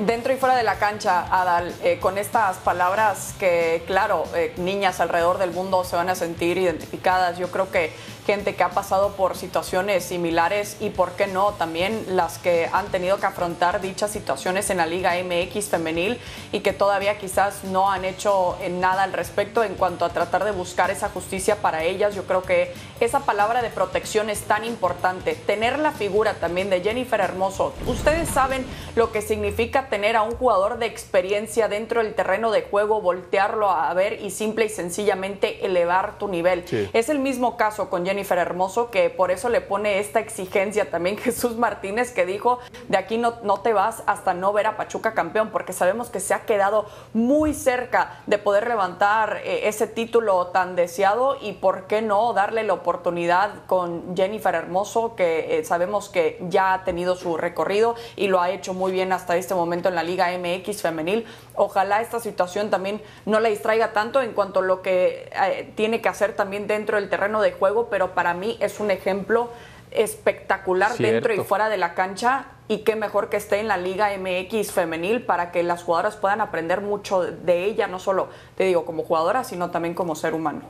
Dentro 0.00 0.34
y 0.34 0.36
fuera 0.36 0.54
de 0.54 0.64
la 0.64 0.74
cancha, 0.74 1.24
Adal, 1.30 1.74
eh, 1.82 1.98
con 1.98 2.18
estas 2.18 2.58
palabras 2.58 3.34
que, 3.38 3.82
claro, 3.86 4.24
eh, 4.34 4.52
niñas 4.58 5.00
alrededor 5.00 5.38
del 5.38 5.52
mundo 5.52 5.82
se 5.82 5.96
van 5.96 6.10
a 6.10 6.14
sentir 6.14 6.58
identificadas. 6.58 7.38
Yo 7.38 7.50
creo 7.50 7.70
que 7.70 7.94
gente 8.28 8.54
que 8.54 8.62
ha 8.62 8.68
pasado 8.68 9.12
por 9.12 9.38
situaciones 9.38 10.04
similares 10.04 10.76
y, 10.80 10.90
¿por 10.90 11.12
qué 11.12 11.26
no?, 11.26 11.52
también 11.54 12.04
las 12.08 12.36
que 12.36 12.68
han 12.74 12.88
tenido 12.88 13.16
que 13.16 13.24
afrontar 13.24 13.80
dichas 13.80 14.10
situaciones 14.10 14.68
en 14.68 14.76
la 14.76 14.84
Liga 14.84 15.14
MX 15.14 15.68
femenil 15.68 16.20
y 16.52 16.60
que 16.60 16.74
todavía 16.74 17.16
quizás 17.16 17.64
no 17.64 17.90
han 17.90 18.04
hecho 18.04 18.58
eh, 18.60 18.68
nada 18.68 19.04
al 19.04 19.14
respecto 19.14 19.64
en 19.64 19.76
cuanto 19.76 20.04
a 20.04 20.10
tratar 20.10 20.44
de 20.44 20.50
buscar 20.50 20.90
esa 20.90 21.08
justicia 21.08 21.62
para 21.62 21.84
ellas. 21.84 22.14
Yo 22.14 22.24
creo 22.24 22.42
que 22.42 22.74
esa 23.00 23.20
palabra 23.20 23.62
de 23.62 23.70
protección 23.70 24.28
es 24.28 24.42
tan 24.42 24.62
importante. 24.62 25.34
Tener 25.34 25.78
la 25.78 25.92
figura 25.92 26.34
también 26.34 26.68
de 26.68 26.82
Jennifer 26.82 27.22
Hermoso. 27.22 27.72
Ustedes 27.86 28.28
saben 28.28 28.66
lo 28.94 29.10
que 29.10 29.22
significa 29.22 29.88
tener 29.88 30.16
a 30.16 30.22
un 30.22 30.32
jugador 30.32 30.78
de 30.78 30.84
experiencia 30.84 31.68
dentro 31.68 32.02
del 32.02 32.14
terreno 32.14 32.50
de 32.50 32.60
juego, 32.60 33.00
voltearlo 33.00 33.70
a 33.70 33.94
ver 33.94 34.20
y 34.22 34.30
simple 34.30 34.66
y 34.66 34.68
sencillamente 34.68 35.64
elevar 35.64 36.18
tu 36.18 36.28
nivel. 36.28 36.68
Sí. 36.68 36.90
Es 36.92 37.08
el 37.08 37.20
mismo 37.20 37.56
caso 37.56 37.88
con 37.88 38.04
Jennifer 38.04 38.17
Hermoso, 38.18 38.90
que 38.90 39.10
por 39.10 39.30
eso 39.30 39.48
le 39.48 39.60
pone 39.60 39.98
esta 39.98 40.20
exigencia 40.20 40.90
también 40.90 41.16
Jesús 41.18 41.56
Martínez, 41.56 42.12
que 42.12 42.26
dijo, 42.26 42.58
de 42.88 42.96
aquí 42.96 43.18
no, 43.18 43.34
no 43.42 43.60
te 43.60 43.72
vas 43.72 44.02
hasta 44.06 44.34
no 44.34 44.52
ver 44.52 44.66
a 44.66 44.76
Pachuca 44.76 45.14
campeón, 45.14 45.50
porque 45.50 45.72
sabemos 45.72 46.10
que 46.10 46.20
se 46.20 46.34
ha 46.34 46.44
quedado 46.44 46.86
muy 47.14 47.54
cerca 47.54 48.20
de 48.26 48.38
poder 48.38 48.68
levantar 48.68 49.40
eh, 49.44 49.68
ese 49.68 49.86
título 49.86 50.48
tan 50.48 50.76
deseado 50.76 51.36
y 51.40 51.52
por 51.52 51.86
qué 51.86 52.02
no 52.02 52.32
darle 52.32 52.62
la 52.62 52.72
oportunidad 52.72 53.66
con 53.66 54.16
Jennifer 54.16 54.54
Hermoso, 54.54 55.14
que 55.14 55.58
eh, 55.58 55.64
sabemos 55.64 56.08
que 56.08 56.38
ya 56.48 56.74
ha 56.74 56.84
tenido 56.84 57.16
su 57.16 57.36
recorrido 57.36 57.94
y 58.16 58.28
lo 58.28 58.40
ha 58.40 58.50
hecho 58.50 58.74
muy 58.74 58.92
bien 58.92 59.12
hasta 59.12 59.36
este 59.36 59.54
momento 59.54 59.88
en 59.88 59.94
la 59.94 60.02
Liga 60.02 60.28
MX 60.38 60.82
femenil. 60.82 61.26
Ojalá 61.54 62.00
esta 62.00 62.20
situación 62.20 62.70
también 62.70 63.02
no 63.26 63.40
la 63.40 63.48
distraiga 63.48 63.92
tanto 63.92 64.20
en 64.22 64.32
cuanto 64.32 64.60
a 64.60 64.62
lo 64.62 64.82
que 64.82 65.30
eh, 65.32 65.72
tiene 65.74 66.00
que 66.00 66.08
hacer 66.08 66.34
también 66.34 66.66
dentro 66.66 66.96
del 66.96 67.08
terreno 67.08 67.40
de 67.40 67.52
juego, 67.52 67.88
pero 67.90 68.07
para 68.14 68.34
mí 68.34 68.56
es 68.60 68.80
un 68.80 68.90
ejemplo 68.90 69.50
espectacular 69.90 70.92
Cierto. 70.92 71.12
dentro 71.28 71.34
y 71.34 71.38
fuera 71.46 71.68
de 71.68 71.76
la 71.78 71.94
cancha 71.94 72.46
y 72.68 72.78
qué 72.78 72.94
mejor 72.96 73.30
que 73.30 73.38
esté 73.38 73.60
en 73.60 73.68
la 73.68 73.76
Liga 73.78 74.10
MX 74.18 74.70
femenil 74.72 75.22
para 75.22 75.50
que 75.50 75.62
las 75.62 75.82
jugadoras 75.82 76.16
puedan 76.16 76.40
aprender 76.42 76.82
mucho 76.82 77.22
de 77.22 77.64
ella, 77.64 77.86
no 77.86 77.98
solo, 77.98 78.28
te 78.56 78.64
digo, 78.64 78.84
como 78.84 79.02
jugadora, 79.02 79.44
sino 79.44 79.70
también 79.70 79.94
como 79.94 80.14
ser 80.14 80.34
humano. 80.34 80.60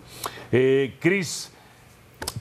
Eh, 0.53 0.95
Cris, 1.01 1.51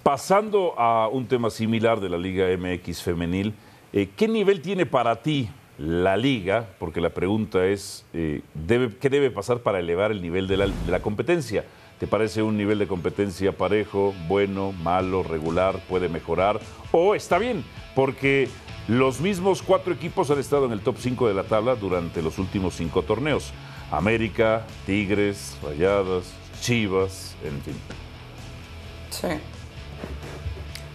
pasando 0.03 0.75
a 0.77 1.07
un 1.07 1.27
tema 1.27 1.49
similar 1.49 1.99
de 1.99 2.10
la 2.10 2.17
Liga 2.17 2.45
MX 2.55 3.01
femenil, 3.01 3.53
eh, 3.93 4.10
¿qué 4.15 4.27
nivel 4.27 4.62
tiene 4.62 4.86
para 4.86 5.15
ti 5.21 5.49
la 5.79 6.15
liga? 6.17 6.67
Porque 6.79 7.01
la 7.01 7.10
pregunta 7.10 7.65
es, 7.65 8.05
eh, 8.13 8.41
debe- 8.53 8.95
¿qué 8.99 9.10
debe 9.10 9.31
pasar 9.31 9.60
para 9.60 9.79
elevar 9.79 10.12
el 10.12 10.21
nivel 10.21 10.47
de 10.47 10.57
la, 10.57 10.67
de 10.67 10.91
la 10.91 10.99
competencia? 10.99 11.63
¿Te 11.99 12.05
parece 12.05 12.43
un 12.43 12.57
nivel 12.57 12.77
de 12.77 12.88
competencia 12.88 13.57
parejo, 13.57 14.13
bueno, 14.27 14.71
malo, 14.71 15.23
regular, 15.23 15.79
puede 15.89 16.10
mejorar? 16.10 16.60
¿O 16.91 17.15
está 17.15 17.39
bien? 17.39 17.63
Porque 17.95 18.49
los 18.88 19.19
mismos 19.19 19.63
cuatro 19.63 19.93
equipos 19.93 20.29
han 20.29 20.38
estado 20.38 20.67
en 20.67 20.73
el 20.73 20.81
top 20.81 20.97
5 20.99 21.27
de 21.27 21.33
la 21.33 21.43
tabla 21.43 21.75
durante 21.75 22.21
los 22.21 22.38
últimos 22.38 22.75
cinco 22.75 23.01
torneos. 23.01 23.51
América, 23.91 24.65
Tigres, 24.86 25.57
Rayadas, 25.63 26.33
Chivas, 26.62 27.36
en 27.43 27.62
fin. 27.62 27.75
Sí. 29.10 29.57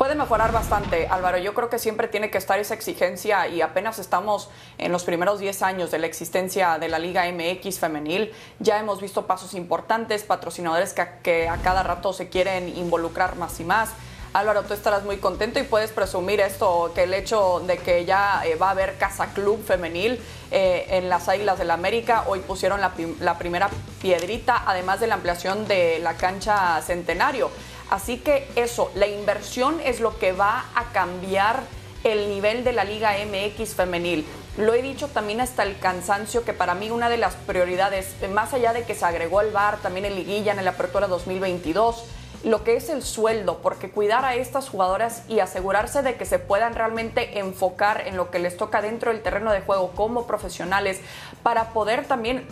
Puede 0.02 0.16
mejorar 0.16 0.50
bastante, 0.50 1.06
Álvaro. 1.06 1.38
Yo 1.38 1.54
creo 1.54 1.70
que 1.70 1.78
siempre 1.78 2.08
tiene 2.08 2.28
que 2.28 2.36
estar 2.36 2.58
esa 2.58 2.74
exigencia 2.74 3.46
y 3.46 3.60
apenas 3.60 4.00
estamos 4.00 4.50
en 4.78 4.90
los 4.90 5.04
primeros 5.04 5.38
10 5.38 5.62
años 5.62 5.92
de 5.92 6.00
la 6.00 6.08
existencia 6.08 6.76
de 6.80 6.88
la 6.88 6.98
Liga 6.98 7.22
MX 7.30 7.78
femenil. 7.78 8.32
Ya 8.58 8.80
hemos 8.80 9.00
visto 9.00 9.28
pasos 9.28 9.54
importantes, 9.54 10.24
patrocinadores 10.24 10.92
que 10.92 11.48
a, 11.48 11.56
cada 11.58 11.84
rato 11.84 12.12
se 12.12 12.28
quieren 12.28 12.76
involucrar 12.76 13.36
más 13.36 13.60
y 13.60 13.64
más. 13.64 13.90
Álvaro, 14.32 14.64
tú 14.64 14.74
estarás 14.74 15.04
muy 15.04 15.18
contento 15.18 15.60
y 15.60 15.62
puedes 15.62 15.92
presumir 15.92 16.40
esto, 16.40 16.90
que 16.96 17.04
el 17.04 17.14
hecho 17.14 17.60
de 17.60 17.78
que 17.78 18.04
ya 18.04 18.42
eh, 18.44 18.56
va 18.56 18.68
a 18.68 18.70
haber 18.70 18.96
Casa 18.96 19.26
Club 19.34 19.62
femenil 19.64 20.18
eh, 20.50 20.86
en 20.88 21.10
las 21.10 21.28
Águilas 21.28 21.60
del 21.60 21.70
América, 21.70 22.24
hoy 22.26 22.40
pusieron 22.40 22.80
la, 22.80 22.92
la 23.20 23.38
primera 23.38 23.70
piedrita, 24.00 24.64
además 24.66 24.98
de 24.98 25.06
la 25.06 25.14
ampliación 25.14 25.68
de 25.68 26.00
la 26.00 26.14
cancha 26.14 26.80
Centenario. 26.82 27.52
Así 27.92 28.16
que 28.16 28.48
eso, 28.57 28.90
la 28.94 29.07
inversión 29.07 29.78
es 29.85 30.00
lo 30.00 30.18
que 30.18 30.33
va 30.33 30.64
a 30.74 30.85
cambiar 30.92 31.61
el 32.05 32.31
nivel 32.31 32.64
de 32.64 32.72
la 32.72 32.85
Liga 32.85 33.12
MX 33.26 33.74
femenil. 33.74 34.26
Lo 34.57 34.72
he 34.72 34.81
dicho 34.81 35.09
también 35.09 35.42
hasta 35.42 35.62
el 35.62 35.78
cansancio 35.78 36.42
que 36.42 36.55
para 36.55 36.74
mí 36.74 36.90
una 36.90 37.11
de 37.11 37.18
las 37.18 37.35
prioridades, 37.35 38.14
más 38.31 38.55
allá 38.55 38.72
de 38.72 38.85
que 38.85 38.94
se 38.94 39.05
agregó 39.05 39.42
el 39.42 39.50
VAR 39.50 39.76
también 39.83 40.07
en 40.07 40.14
liguilla 40.14 40.55
en 40.55 40.64
la 40.64 40.70
apertura 40.70 41.07
2022, 41.07 42.05
lo 42.44 42.64
que 42.64 42.76
es 42.76 42.88
el 42.88 43.02
sueldo, 43.02 43.59
porque 43.59 43.90
cuidar 43.90 44.24
a 44.24 44.37
estas 44.37 44.70
jugadoras 44.70 45.24
y 45.28 45.40
asegurarse 45.40 46.00
de 46.00 46.14
que 46.14 46.24
se 46.24 46.38
puedan 46.38 46.74
realmente 46.74 47.40
enfocar 47.40 48.09
en 48.09 48.16
lo 48.16 48.31
que 48.31 48.38
les 48.38 48.57
toca 48.57 48.81
dentro 48.81 49.12
del 49.12 49.20
terreno 49.20 49.52
de 49.52 49.61
juego 49.61 49.90
como 49.90 50.26
profesionales, 50.26 51.02
para 51.42 51.74
poder 51.74 52.07
también 52.07 52.48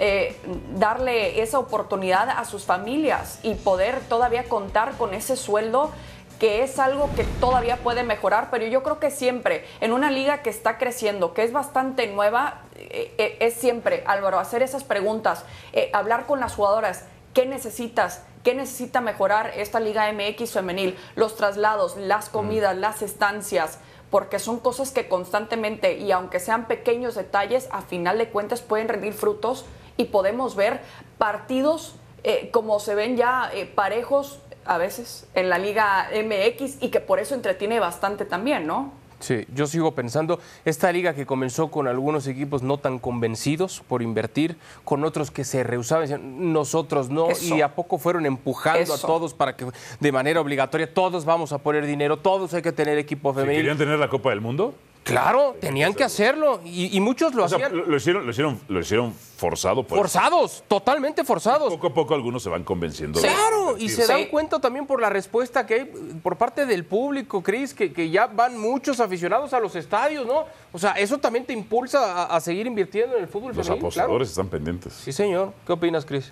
eh, 0.00 0.36
darle 0.74 1.40
esa 1.42 1.60
oportunidad 1.60 2.28
a 2.28 2.44
sus 2.44 2.64
familias 2.64 3.38
y 3.44 3.54
poder 3.54 4.00
todavía 4.08 4.44
contar 4.44 4.96
con 4.98 5.14
ese 5.14 5.36
sueldo 5.36 5.92
que 6.40 6.62
es 6.62 6.78
algo 6.78 7.10
que 7.14 7.24
todavía 7.38 7.76
puede 7.76 8.02
mejorar, 8.02 8.48
pero 8.50 8.66
yo 8.66 8.82
creo 8.82 8.98
que 8.98 9.10
siempre, 9.10 9.66
en 9.80 9.92
una 9.92 10.10
liga 10.10 10.42
que 10.42 10.48
está 10.48 10.78
creciendo, 10.78 11.34
que 11.34 11.42
es 11.44 11.52
bastante 11.52 12.06
nueva, 12.06 12.62
eh, 12.76 13.14
eh, 13.18 13.36
es 13.40 13.54
siempre, 13.54 14.02
Álvaro, 14.06 14.38
hacer 14.38 14.62
esas 14.62 14.82
preguntas, 14.82 15.44
eh, 15.74 15.90
hablar 15.92 16.24
con 16.24 16.40
las 16.40 16.54
jugadoras, 16.54 17.04
¿qué 17.34 17.44
necesitas? 17.44 18.22
¿Qué 18.42 18.54
necesita 18.54 19.02
mejorar 19.02 19.52
esta 19.54 19.80
Liga 19.80 20.10
MX 20.10 20.52
femenil? 20.52 20.96
Los 21.14 21.36
traslados, 21.36 21.98
las 21.98 22.30
comidas, 22.30 22.74
las 22.74 23.02
estancias, 23.02 23.78
porque 24.10 24.38
son 24.38 24.60
cosas 24.60 24.92
que 24.92 25.08
constantemente 25.08 25.98
y 25.98 26.10
aunque 26.10 26.40
sean 26.40 26.66
pequeños 26.66 27.16
detalles, 27.16 27.68
a 27.70 27.82
final 27.82 28.16
de 28.16 28.30
cuentas 28.30 28.62
pueden 28.62 28.88
rendir 28.88 29.12
frutos 29.12 29.66
y 30.00 30.06
podemos 30.06 30.56
ver 30.56 30.80
partidos 31.18 31.94
eh, 32.24 32.48
como 32.52 32.80
se 32.80 32.94
ven 32.94 33.16
ya 33.16 33.50
eh, 33.52 33.66
parejos 33.66 34.40
a 34.64 34.78
veces 34.78 35.26
en 35.34 35.50
la 35.50 35.58
Liga 35.58 36.08
MX 36.12 36.82
y 36.82 36.88
que 36.88 37.00
por 37.00 37.18
eso 37.18 37.34
entretiene 37.34 37.80
bastante 37.80 38.24
también, 38.24 38.66
¿no? 38.66 38.92
Sí, 39.18 39.44
yo 39.54 39.66
sigo 39.66 39.94
pensando, 39.94 40.40
esta 40.64 40.90
liga 40.90 41.12
que 41.12 41.26
comenzó 41.26 41.70
con 41.70 41.86
algunos 41.86 42.26
equipos 42.26 42.62
no 42.62 42.78
tan 42.78 42.98
convencidos 42.98 43.82
por 43.86 44.00
invertir, 44.00 44.56
con 44.82 45.04
otros 45.04 45.30
que 45.30 45.44
se 45.44 45.62
rehusaban, 45.62 46.04
decían, 46.04 46.54
nosotros 46.54 47.10
no, 47.10 47.28
Eso. 47.28 47.54
y 47.54 47.60
a 47.60 47.74
poco 47.74 47.98
fueron 47.98 48.24
empujando 48.24 48.80
Eso. 48.80 48.94
a 48.94 48.98
todos 48.98 49.34
para 49.34 49.56
que 49.56 49.66
de 50.00 50.12
manera 50.12 50.40
obligatoria 50.40 50.92
todos 50.92 51.26
vamos 51.26 51.52
a 51.52 51.58
poner 51.58 51.84
dinero, 51.84 52.16
todos 52.18 52.54
hay 52.54 52.62
que 52.62 52.72
tener 52.72 52.96
equipo 52.96 53.34
¿Si 53.34 53.40
femenil. 53.40 53.60
¿Querían 53.60 53.76
tener 53.76 53.98
la 53.98 54.08
Copa 54.08 54.30
del 54.30 54.40
Mundo? 54.40 54.74
Claro, 55.02 55.56
tenían 55.60 55.94
que 55.94 56.04
hacerlo, 56.04 56.60
y, 56.64 56.94
y 56.96 57.00
muchos 57.00 57.34
lo 57.34 57.44
O 57.44 57.48
sea, 57.48 57.56
hacían 57.56 57.76
lo, 57.76 57.86
lo 57.86 57.96
hicieron, 57.96 58.24
lo, 58.26 58.30
hicieron, 58.30 58.60
lo 58.68 58.80
hicieron 58.80 59.12
forzado. 59.14 59.82
Por 59.82 59.96
forzados, 59.98 60.62
totalmente 60.68 61.24
forzados. 61.24 61.72
Poco 61.72 61.86
a 61.88 61.94
poco 61.94 62.14
algunos 62.14 62.42
se 62.42 62.50
van 62.50 62.62
convenciendo. 62.64 63.18
de- 63.20 63.26
Claro, 63.26 63.76
y 63.78 63.88
se 63.88 64.02
Sí. 64.02 64.08
dan 64.08 64.26
cuenta 64.26 64.60
también 64.60 64.86
por 64.86 65.00
la 65.00 65.08
respuesta 65.08 65.64
que 65.66 65.74
hay 65.74 65.84
por 66.22 66.36
parte 66.36 66.66
del 66.66 66.84
público, 66.84 67.42
Cris, 67.42 67.72
que, 67.72 67.92
que 67.92 68.10
ya 68.10 68.26
van 68.26 68.58
muchos 68.58 69.00
aficionados 69.00 69.54
a 69.54 69.58
los 69.58 69.74
estadios, 69.74 70.26
¿no? 70.26 70.44
O 70.70 70.78
sea, 70.78 70.92
eso 70.92 71.16
también 71.18 71.46
te 71.46 71.54
impulsa 71.54 72.24
a, 72.24 72.36
a 72.36 72.40
seguir 72.40 72.66
invirtiendo 72.66 73.16
en 73.16 73.22
el 73.22 73.28
fútbol 73.28 73.54
Los 73.56 73.66
femenil, 73.66 73.80
claro. 73.80 73.86
apostadores 73.88 74.28
están 74.28 74.48
pendientes. 74.48 74.92
Sí, 74.92 75.12
señor. 75.12 75.52
¿Qué 75.66 75.72
opinas, 75.72 76.04
Cris? 76.04 76.30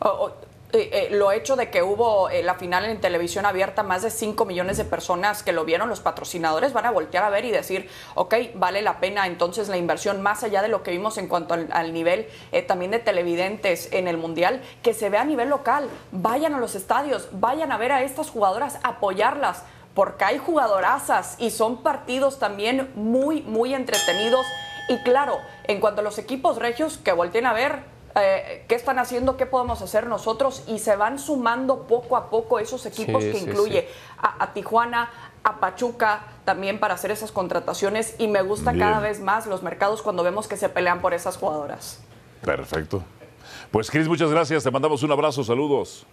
O- 0.00 0.08
o- 0.08 0.49
eh, 0.72 0.90
eh, 0.92 1.08
lo 1.10 1.32
hecho 1.32 1.56
de 1.56 1.68
que 1.68 1.82
hubo 1.82 2.28
eh, 2.30 2.42
la 2.42 2.54
final 2.54 2.84
en 2.84 3.00
televisión 3.00 3.44
abierta, 3.44 3.82
más 3.82 4.02
de 4.02 4.10
5 4.10 4.44
millones 4.44 4.76
de 4.76 4.84
personas 4.84 5.42
que 5.42 5.52
lo 5.52 5.64
vieron, 5.64 5.88
los 5.88 6.00
patrocinadores 6.00 6.72
van 6.72 6.86
a 6.86 6.92
voltear 6.92 7.24
a 7.24 7.30
ver 7.30 7.44
y 7.44 7.50
decir, 7.50 7.88
ok, 8.14 8.34
vale 8.54 8.80
la 8.80 9.00
pena 9.00 9.26
entonces 9.26 9.68
la 9.68 9.76
inversión, 9.76 10.22
más 10.22 10.44
allá 10.44 10.62
de 10.62 10.68
lo 10.68 10.82
que 10.82 10.92
vimos 10.92 11.18
en 11.18 11.26
cuanto 11.26 11.54
al, 11.54 11.68
al 11.72 11.92
nivel 11.92 12.28
también 12.68 12.92
de 12.92 13.00
televidentes 13.00 13.92
en 13.92 14.06
el 14.06 14.16
Mundial, 14.16 14.62
que 14.82 14.94
se 14.94 15.10
vea 15.10 15.22
a 15.22 15.24
nivel 15.24 15.48
local, 15.48 15.88
vayan 16.12 16.54
a 16.54 16.60
los 16.60 16.74
estadios, 16.74 17.28
vayan 17.32 17.72
a 17.72 17.76
ver 17.76 17.90
a 17.90 18.02
estas 18.02 18.30
jugadoras, 18.30 18.78
apoyarlas, 18.82 19.64
porque 19.94 20.24
hay 20.24 20.38
jugadorazas 20.38 21.34
y 21.38 21.50
son 21.50 21.82
partidos 21.82 22.38
también 22.38 22.90
muy, 22.94 23.42
muy 23.42 23.74
entretenidos. 23.74 24.46
Y 24.88 24.98
claro, 24.98 25.38
en 25.64 25.80
cuanto 25.80 26.00
a 26.00 26.04
los 26.04 26.18
equipos 26.18 26.58
regios, 26.58 26.98
que 26.98 27.12
volteen 27.12 27.46
a 27.46 27.52
ver 27.52 27.99
eh, 28.16 28.64
qué 28.68 28.74
están 28.74 28.98
haciendo, 28.98 29.36
qué 29.36 29.46
podemos 29.46 29.82
hacer 29.82 30.06
nosotros 30.06 30.64
y 30.66 30.78
se 30.78 30.96
van 30.96 31.18
sumando 31.18 31.86
poco 31.86 32.16
a 32.16 32.30
poco 32.30 32.58
esos 32.58 32.84
equipos 32.86 33.22
Sí, 33.22 33.32
que 33.32 33.38
sí, 33.38 33.44
incluye 33.44 33.82
sí. 33.82 33.88
A, 34.18 34.44
a 34.44 34.52
Tijuana, 34.52 35.10
a 35.44 35.60
Pachuca 35.60 36.22
también 36.44 36.80
para 36.80 36.94
hacer 36.94 37.10
esas 37.10 37.30
contrataciones 37.32 38.16
y 38.18 38.26
me 38.28 38.42
gusta 38.42 38.72
Bien. 38.72 38.86
cada 38.86 39.00
vez 39.00 39.20
más 39.20 39.46
los 39.46 39.62
mercados 39.62 40.02
cuando 40.02 40.22
vemos 40.22 40.48
que 40.48 40.56
se 40.56 40.68
pelean 40.68 41.00
por 41.00 41.14
esas 41.14 41.36
jugadoras. 41.36 42.00
Perfecto. 42.42 43.02
Pues 43.70 43.90
Cris, 43.90 44.08
muchas 44.08 44.30
gracias. 44.30 44.64
Te 44.64 44.70
mandamos 44.70 45.02
un 45.02 45.12
abrazo. 45.12 45.44
Saludos. 45.44 46.04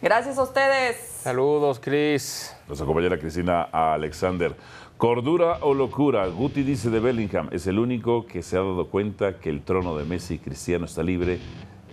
Gracias 0.00 0.36
a 0.36 0.42
ustedes. 0.42 0.96
Saludos, 1.22 1.78
Cris. 1.80 2.54
Nuestra 2.66 2.86
compañera 2.86 3.16
Cristina 3.18 3.62
Alexander. 3.72 4.54
Cordura 5.02 5.58
o 5.62 5.74
locura. 5.74 6.28
Guti 6.28 6.62
dice 6.62 6.88
de 6.88 7.00
Bellingham. 7.00 7.48
Es 7.50 7.66
el 7.66 7.80
único 7.80 8.24
que 8.24 8.40
se 8.40 8.54
ha 8.56 8.60
dado 8.60 8.86
cuenta 8.86 9.40
que 9.40 9.50
el 9.50 9.62
trono 9.62 9.96
de 9.96 10.04
Messi 10.04 10.38
Cristiano 10.38 10.84
está 10.84 11.02
libre 11.02 11.40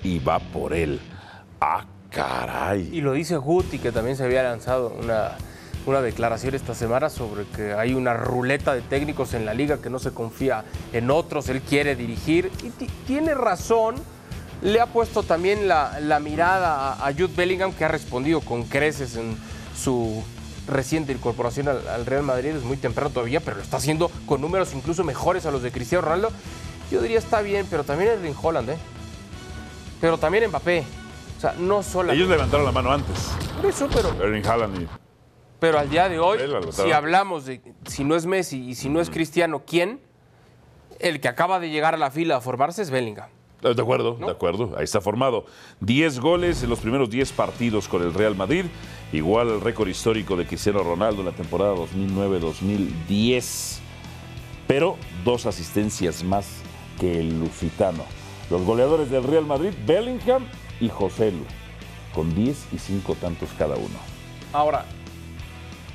y 0.03 0.19
va 0.19 0.37
por 0.37 0.73
él. 0.73 0.99
Ah, 1.59 1.85
caray. 2.11 2.87
Y 2.93 3.01
lo 3.01 3.13
dice 3.13 3.35
Guti, 3.37 3.79
que 3.79 3.91
también 3.91 4.15
se 4.15 4.25
había 4.25 4.43
lanzado 4.43 4.93
una, 5.01 5.31
una 5.87 6.01
declaración 6.01 6.53
esta 6.53 6.75
semana 6.75 7.09
sobre 7.09 7.45
que 7.45 7.73
hay 7.73 7.95
una 7.95 8.13
ruleta 8.13 8.75
de 8.75 8.81
técnicos 8.81 9.33
en 9.33 9.43
la 9.43 9.55
liga 9.55 9.81
que 9.81 9.89
no 9.89 9.97
se 9.97 10.11
confía 10.11 10.63
en 10.93 11.09
otros, 11.09 11.49
él 11.49 11.61
quiere 11.61 11.95
dirigir 11.95 12.51
y 12.63 12.69
ti- 12.69 12.91
tiene 13.07 13.33
razón. 13.33 13.95
Le 14.61 14.81
ha 14.81 14.85
puesto 14.85 15.23
también 15.23 15.67
la, 15.67 15.99
la 15.99 16.19
mirada 16.19 16.93
a, 16.93 17.07
a 17.07 17.11
Jude 17.11 17.33
Bellingham, 17.35 17.73
que 17.73 17.85
ha 17.85 17.87
respondido 17.87 18.39
con 18.41 18.65
creces 18.65 19.15
en 19.15 19.35
su 19.75 20.21
reciente 20.69 21.11
incorporación 21.11 21.67
al, 21.67 21.87
al 21.87 22.05
Real 22.05 22.23
Madrid. 22.23 22.49
Es 22.49 22.63
muy 22.63 22.77
temprano 22.77 23.09
todavía, 23.09 23.39
pero 23.39 23.57
lo 23.57 23.63
está 23.63 23.77
haciendo 23.77 24.09
con 24.25 24.41
números 24.41 24.73
incluso 24.73 25.03
mejores 25.03 25.45
a 25.45 25.51
los 25.51 25.61
de 25.61 25.71
Cristiano 25.71 26.03
Ronaldo. 26.03 26.31
Yo 26.91 27.01
diría 27.01 27.19
está 27.19 27.41
bien, 27.41 27.67
pero 27.69 27.83
también 27.83 28.11
Erling 28.11 28.35
Holland, 28.41 28.69
¿eh? 28.69 28.77
Pero 30.01 30.17
también 30.17 30.47
Mbappé. 30.49 30.83
O 31.37 31.41
sea, 31.41 31.53
no 31.53 31.83
solo. 31.83 32.11
Ellos 32.11 32.27
levantaron 32.27 32.65
la 32.65 32.71
mano 32.71 32.91
antes. 32.91 33.15
Por 33.55 33.65
eso, 33.65 33.87
pero, 33.93 34.11
Erling 34.21 34.45
Haaland 34.45 34.81
y 34.81 34.87
pero 35.59 35.77
al 35.77 35.89
día 35.89 36.07
de 36.07 36.19
hoy, 36.19 36.39
si 36.71 36.91
hablamos 36.91 37.45
de 37.45 37.61
si 37.85 38.05
no 38.05 38.15
es 38.15 38.25
Messi 38.25 38.69
y 38.69 38.75
si 38.75 38.89
no 38.89 39.01
es 39.01 39.09
Cristiano, 39.09 39.63
¿quién? 39.67 39.99
El 40.99 41.19
que 41.19 41.27
acaba 41.27 41.59
de 41.59 41.69
llegar 41.69 41.93
a 41.93 41.97
la 41.97 42.11
fila 42.11 42.37
a 42.37 42.41
formarse 42.41 42.81
es 42.81 42.89
Bellingham. 42.89 43.29
Eh, 43.63 43.73
De 43.73 43.81
acuerdo, 43.81 44.15
de 44.15 44.31
acuerdo. 44.31 44.73
Ahí 44.77 44.83
está 44.83 45.01
formado. 45.01 45.45
10 45.81 46.19
goles 46.19 46.63
en 46.63 46.69
los 46.69 46.79
primeros 46.79 47.09
10 47.09 47.31
partidos 47.33 47.87
con 47.87 48.01
el 48.01 48.13
Real 48.13 48.35
Madrid. 48.35 48.65
Igual 49.11 49.49
el 49.49 49.61
récord 49.61 49.87
histórico 49.87 50.35
de 50.35 50.45
Cristiano 50.45 50.83
Ronaldo 50.83 51.21
en 51.21 51.27
la 51.27 51.33
temporada 51.33 51.73
2009-2010. 51.75 53.79
Pero 54.67 54.97
dos 55.25 55.45
asistencias 55.45 56.23
más 56.23 56.47
que 56.99 57.19
el 57.19 57.39
Lusitano. 57.39 58.03
Los 58.49 58.61
goleadores 58.63 59.09
del 59.09 59.23
Real 59.23 59.45
Madrid, 59.45 59.71
Bellingham 59.85 60.45
y 60.79 60.89
José 60.89 61.31
Lu, 61.31 61.43
con 62.13 62.33
10 62.35 62.67
y 62.73 62.79
5 62.79 63.15
tantos 63.15 63.49
cada 63.57 63.75
uno. 63.75 63.97
Ahora, 64.53 64.85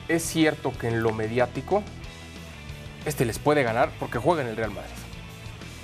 es 0.08 0.22
cierto 0.22 0.72
que 0.78 0.88
en 0.88 1.02
lo 1.02 1.12
mediático, 1.12 1.82
este 3.06 3.24
les 3.24 3.38
puede 3.38 3.62
ganar 3.62 3.90
porque 3.98 4.18
juega 4.18 4.42
en 4.42 4.48
el 4.48 4.56
Real 4.56 4.70
Madrid. 4.70 4.90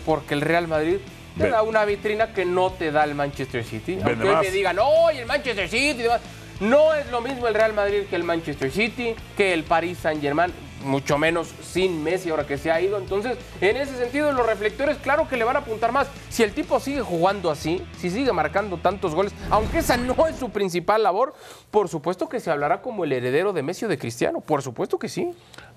Porque 0.07 0.35
el 0.35 0.41
Real 0.41 0.69
Madrid 0.69 0.99
te 1.37 1.45
Ven. 1.45 1.53
da 1.53 1.63
una 1.63 1.85
vitrina 1.85 2.33
que 2.33 2.45
no 2.45 2.71
te 2.71 2.91
da 2.93 3.05
el 3.05 3.15
Manchester 3.15 3.65
City. 3.65 3.97
Vende 3.97 4.11
Aunque 4.13 4.29
hoy 4.29 4.37
me 4.47 4.51
digan, 4.51 4.79
¡oh, 4.79 5.11
el 5.11 5.27
Manchester 5.27 5.69
City! 5.69 6.01
y 6.01 6.03
demás". 6.05 6.21
No 6.61 6.93
es 6.95 7.11
lo 7.11 7.23
mismo 7.23 7.49
el 7.49 7.55
Real 7.55 7.73
Madrid 7.73 8.03
que 8.11 8.17
el 8.17 8.25
Manchester 8.25 8.71
City, 8.71 9.15
que 9.37 9.55
el 9.55 9.65
Paris 9.65 9.97
Saint-Germain, 9.99 10.53
mucho 10.85 11.17
menos 11.17 11.49
sin 11.63 12.03
Messi 12.03 12.29
ahora 12.31 12.47
que 12.47 12.59
se 12.59 12.71
ha 12.71 12.79
ido. 12.81 12.99
Entonces, 12.99 13.39
en 13.63 13.77
ese 13.79 13.97
sentido, 13.97 14.31
los 14.33 14.47
reflectores, 14.47 14.99
claro 14.99 15.27
que 15.27 15.39
le 15.39 15.45
van 15.45 15.57
a 15.57 15.61
apuntar 15.61 15.91
más. 15.93 16.09
Si 16.29 16.43
el 16.43 16.53
tipo 16.53 16.79
sigue 16.79 17.01
jugando 17.01 17.51
así, 17.51 17.83
si 17.99 18.11
sigue 18.11 18.33
marcando 18.33 18.77
tantos 18.77 19.15
goles, 19.15 19.33
aunque 19.51 19.79
esa 19.79 19.97
no 19.97 20.27
es 20.27 20.37
su 20.37 20.51
principal 20.51 21.03
labor, 21.03 21.35
por 21.71 21.89
supuesto 21.89 22.29
que 22.29 22.41
se 22.41 22.51
hablará 22.51 22.83
como 22.83 23.05
el 23.05 23.13
heredero 23.13 23.55
de 23.55 23.63
Messi 23.63 23.87
o 23.87 23.89
de 23.89 23.97
Cristiano. 23.99 24.41
Por 24.43 24.61
supuesto 24.63 24.99
que 24.99 25.09
sí. 25.09 25.31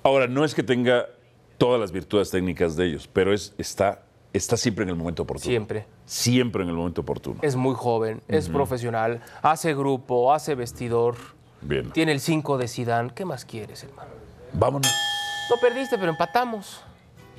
Ahora, 0.03 0.27
no 0.27 0.43
es 0.43 0.53
que 0.53 0.63
tenga 0.63 1.05
todas 1.57 1.79
las 1.79 1.93
virtudes 1.93 2.29
técnicas 2.29 2.75
de 2.75 2.87
ellos, 2.87 3.09
pero 3.11 3.33
es, 3.33 3.53
está, 3.57 4.01
está 4.33 4.57
siempre 4.57 4.83
en 4.83 4.89
el 4.89 4.95
momento 4.95 5.23
oportuno. 5.23 5.49
Siempre. 5.49 5.85
Siempre 6.05 6.63
en 6.63 6.69
el 6.69 6.75
momento 6.75 7.01
oportuno. 7.01 7.39
Es 7.41 7.55
muy 7.55 7.75
joven, 7.75 8.21
es 8.27 8.49
profesional, 8.49 9.21
hace 9.41 9.73
grupo, 9.75 10.33
hace 10.33 10.55
vestidor, 10.55 11.15
Bien. 11.61 11.91
tiene 11.91 12.11
el 12.11 12.19
5 12.19 12.57
de 12.57 12.67
Sidán. 12.67 13.09
¿Qué 13.11 13.25
más 13.25 13.45
quieres, 13.45 13.83
hermano? 13.83 14.09
Vámonos. 14.53 14.91
No 15.49 15.55
perdiste, 15.61 15.97
pero 15.97 16.11
empatamos. 16.11 16.81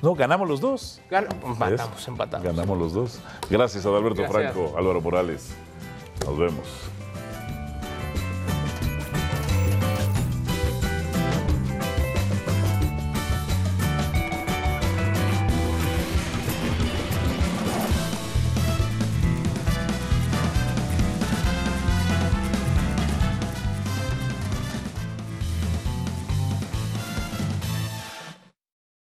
No, 0.01 0.13
ganamos 0.13 0.47
los 0.47 0.59
dos. 0.61 1.01
Gan- 1.09 1.27
empatamos, 1.43 2.07
empatamos. 2.07 2.45
Ganamos 2.45 2.77
los 2.77 2.93
dos. 2.93 3.19
Gracias 3.49 3.85
a 3.85 3.89
Alberto 3.89 4.21
Gracias. 4.23 4.53
Franco, 4.53 4.77
Álvaro 4.77 5.01
Morales. 5.01 5.49
Nos 6.25 6.37
vemos. 6.37 6.65